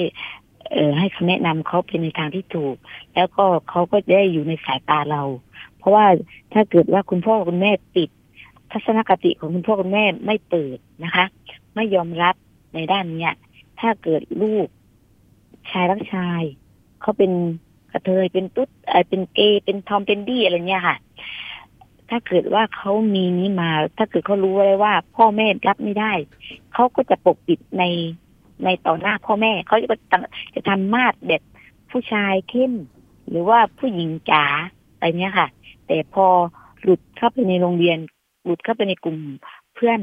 [0.71, 2.75] เอ่อให้คำแนะนำเขาเป็นในทางที่ถูก
[3.15, 5.23] แล้วก็เขาก็ได้อยู่ในสายตาเรา
[5.77, 6.05] เพราะว่า
[6.53, 8.09] ถ้าเกิดว่าคุณพ่อคุณแม่ปิด
[8.71, 11.25] ทัศนคติของคุณพ่อคุณแม่ไม่เปิดนะคะ
[11.75, 12.35] ไม่ยอมรับ
[12.73, 13.33] ในด้านเนี้ย
[13.79, 14.67] ถ้าเกิดลูก
[15.71, 16.41] ชายรักชาย
[17.01, 17.31] เขาเป็น
[17.91, 20.97] กระเทยเป็นตุ๊ดเออเป็นเกย์เป็นทอมเป็นดี้อะไรเงี้ยค่ะ
[22.09, 26.13] ถ้าเกิดว่าเขามีนี้มา ถ้าเกิดเขารู้เลยว่า พ่อแม่รับไม่ได้
[26.73, 27.83] เขาก็จะปกปิดใน
[28.63, 29.87] ในต่อหน้าพ่อแม่เขาจะ
[30.55, 31.41] จะทำมาดแบบ
[31.91, 32.73] ผู้ชายเข้ม
[33.29, 34.45] หรือว่าผู้หญิงจ๋า
[34.95, 35.47] อะไรเนี้ยค่ะ
[35.87, 36.25] แต่พอ
[36.81, 37.97] หลุดเข้าไปในโรงเรียน
[38.43, 39.17] หลุดเข้าไปในกลุ่ม
[39.75, 39.99] เพื่อน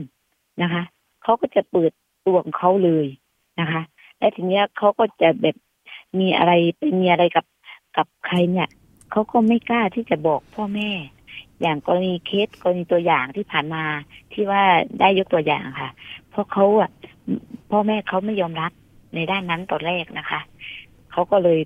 [0.63, 0.83] นะคะ
[1.23, 1.91] เขาก็จะเปิด
[2.27, 3.07] ตัวของเขาเลย
[3.61, 3.83] นะคะ
[4.19, 5.57] และทีเนี้ยเขาก็จะแบบ
[6.19, 7.47] มีอะไรไปมีอะไรกับ
[7.97, 8.69] กับใครเนี่ย
[9.11, 10.91] เขาก็ไม่กล้าที่จะบอกพ่อแม่
[11.61, 13.85] อย่างกรณีเคสกรณีตัวอย่างที่ผ่านมา
[14.33, 14.63] ที่ว่า
[15.01, 15.91] ได้ยกตัวอย่างค่ะ
[16.31, 16.91] เพราะเขาอะ
[17.71, 18.73] พ่อแม่เขาไม่ยอมรับ
[19.15, 20.41] ในด้านนั้นตอนแรกนะคะ
[21.13, 21.61] เขาก็เลย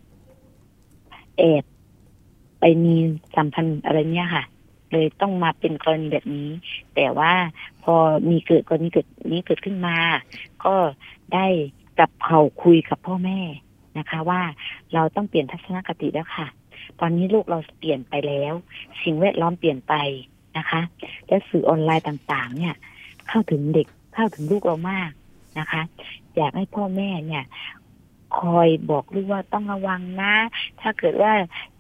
[1.39, 1.65] แอบ
[2.61, 2.95] ไปมี
[3.37, 4.45] สัมพันธ์อะไรเนี้ยค่ะ
[4.93, 6.49] เลยต้องมาเป็นกรณีแบบนี้
[6.95, 7.33] แต่ว่า
[7.83, 7.95] พอ
[8.31, 9.97] มีเกิดกรณีเกิดนี้เกิดขึ้นมา
[10.65, 10.75] ก็
[11.35, 11.47] ได้
[11.99, 13.41] กลับเขาคุยกับพ่อแม่
[13.99, 14.41] นะคะ ว่า
[14.95, 16.47] เราต้องเปลี่ยนทัศนคติแล้วค่ะ
[17.01, 18.53] ตอนนี้ลูกเราเปลี่ยนไปแล้ว
[19.03, 19.95] สิ่งแวดล้อมเปลี่ยนไป
[20.59, 20.81] นะคะ
[21.27, 22.75] และสื่อออนไลน์ต่าง ๆ เนี่ย
[23.29, 25.11] เข้าถึงเด็กเข้าถึงลูกเรามาก
[25.59, 25.83] นะคะ
[26.37, 27.45] อยากให้พ่อแม่เนี่ย
[28.39, 30.35] คอยบอกลูกว่าต้องระวังนะ
[30.81, 31.33] ถ้าเกิดว่า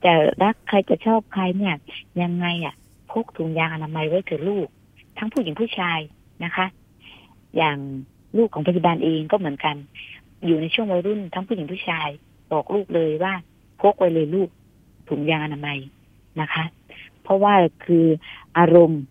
[0.04, 0.12] จะ
[0.42, 1.74] รักใครจะชอบใครเนี่ย
[2.22, 2.74] ยังไงอะ
[3.10, 4.68] พกถุงยางอนามัยไว้เถอะลูก
[5.18, 5.98] ทั้งผู้หญิงผู้ชาย
[6.44, 6.66] นะคะ
[7.56, 7.78] อย่าง
[8.36, 9.76] ลูกของพยาบาลเองก็เหมือนกัน
[10.46, 12.08] อยู่ในช่วงวัยรุ่นทั้งผู้หญิงผู้ชาย
[12.52, 13.34] บอกลูกเลยว่า
[13.80, 14.48] พกไว้เลยลูก
[15.08, 15.78] ถุงยางอนามัย
[16.40, 16.64] นะคะ
[17.22, 17.54] เพราะว่า
[17.84, 18.06] คือ
[18.58, 19.02] อารมณ์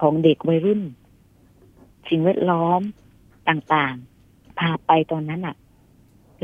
[0.00, 0.82] ของเด็กวัยรุ่น
[2.08, 2.80] สิ่งแวดล้อม
[3.48, 5.56] ต่างๆ พาไปตอนนั้นอะ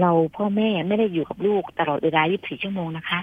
[0.00, 3.20] เราพ่อแม่ไม่ได้อยู่กับลูกตลอดเวลา 24 ชั่วโมงนะคะ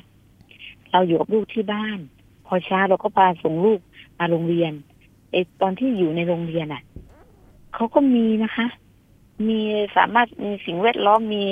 [0.92, 2.00] เราอยู่กับลูกที่บ้าน
[2.46, 3.80] พอเช้าเราก็พาส่งลูก
[4.20, 4.72] มาโรงเรียน
[5.32, 6.82] ไอตอนที่อยู่ในโรงเรียนอะ
[7.74, 8.68] เขาก็มีนะคะ
[9.48, 9.60] มี
[9.98, 11.44] สามารถมีสิ่งแวดล้อมมี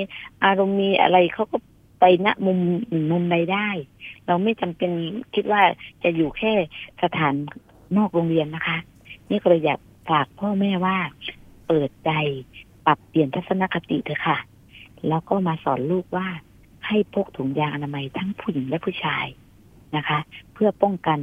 [0.45, 1.57] อารมณ์มีอะไรเขาก็
[1.99, 2.59] ไปณมุม
[3.11, 3.69] มุมใดได้
[4.27, 4.91] เราไม่จำเป็น
[5.35, 5.61] คิดว่า
[6.03, 6.51] จะอยู่แค่
[7.03, 7.33] สถาน
[7.97, 8.77] นอกโรงเรียนนะคะ
[9.29, 10.97] นี่ก็เลยอยากฝากพ่อแม่ว่า
[11.73, 12.11] ปิดใจ
[12.85, 14.37] ปรับเปลี่ยนทัศนคติเถอะค่ะ
[15.07, 16.27] แล้วก็มาสอนลูกว่า
[16.87, 19.25] ให้พกถุงยางอนามัยทั้งผู้หญิงและผู้ชาย
[19.95, 20.19] นะคะ
[20.53, 21.19] เพื่อป้องกัน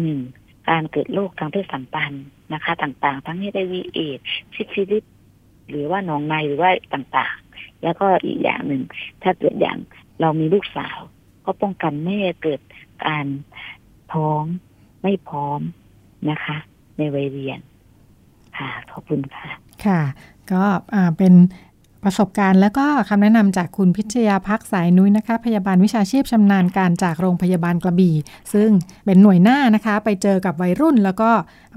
[0.00, 0.20] หนึ่ง
[0.68, 4.18] การเกิดโรคทางเพศสัมพันธ์นะคะ ต่างๆ ทั้ง HIV เอดส์
[4.54, 5.04] ซิฟิลิส
[5.68, 8.82] หรือว่าหนองในหรือว่าต่างๆ แล้วก็อีกอย่างหนึ่ง
[9.22, 9.78] ถ้าเกิดอย่าง
[10.20, 10.98] เรามีลูกสาว
[11.44, 12.60] ก็ป้องกันไม่ให้เกิด
[13.06, 13.26] การ
[14.12, 14.42] ท้อง
[15.02, 15.60] ไม่พร้อม
[16.30, 16.56] นะคะ
[16.96, 17.60] ในวัยเรียน
[18.58, 20.00] ค่ะขอบคุณค่ะ ค่ะ
[20.52, 20.64] ก็
[21.16, 21.34] เป็น
[22.04, 28.14] ประสบการณ์ แล้วก็คำแนะนำจากคุณพิชยาพักสายนุ้ยนะคะ พยาบาลวิชาชีพชำนาญการจากโรงพยาบาลกระบี่
[28.52, 28.70] ซึ่ง
[29.04, 31.30] เป็นหน่วยหน้านะคะ ไปเจอกับวัยรุ่น แล้วก็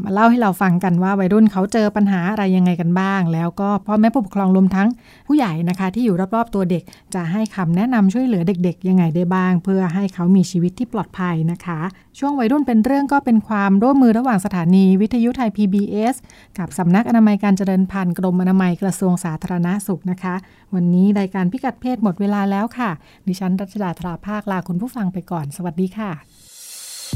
[0.04, 4.88] มาเล่าให้เราฟังกันว่าวัยรุ่นเขาเจอปัญหาอะไรยังไงกันบ้าง แล้วก็พ่อแม่ผู้ปกครองรวมทั้ง
[5.28, 6.84] ผู้ใหญ่นะคะ ที่อยู่รอบๆตัวเด็ก
[7.16, 11.80] จะให้คำแนะนำช่วยเหลือเด็ก ๆ ยังไงได้บ้าง เพื่อให้เขามีชีวิตที่ปลอดภัยนะคะ
[12.20, 16.16] ช่วงวัยรุ่นเป็นเรื่องก็เป็นความร่วมมือระหว่างสถานีวิทยุไทย PBS
[16.58, 20.36] กับสำนักอนามัยการเจริญพันธุ์กรมอนามัยกระทรวงสาธารณาสุขนะนะคะ
[20.76, 22.90] วันนี้รายการพิกัดเพศหมดเวลาแล้วค่ะ
[23.28, 26.12] ดิฉันรัชดาธราภาคลาคุณผู้ฟังไปก่อน สวัสดีค่ะ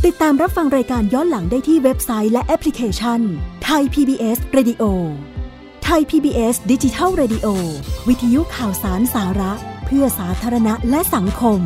[0.05, 3.19] ติดตามรับฟังรายการย้อนหลังได้ที่เว็บไซต์และแอปพลิเคชัน
[3.63, 4.83] ไทย PBS Radio
[5.83, 7.47] ไทย PBS ดิจิทัล Radio
[8.07, 9.53] วิทยุข่าวสารสาระ
[9.85, 11.59] เพื่อสาธารณะและสังคม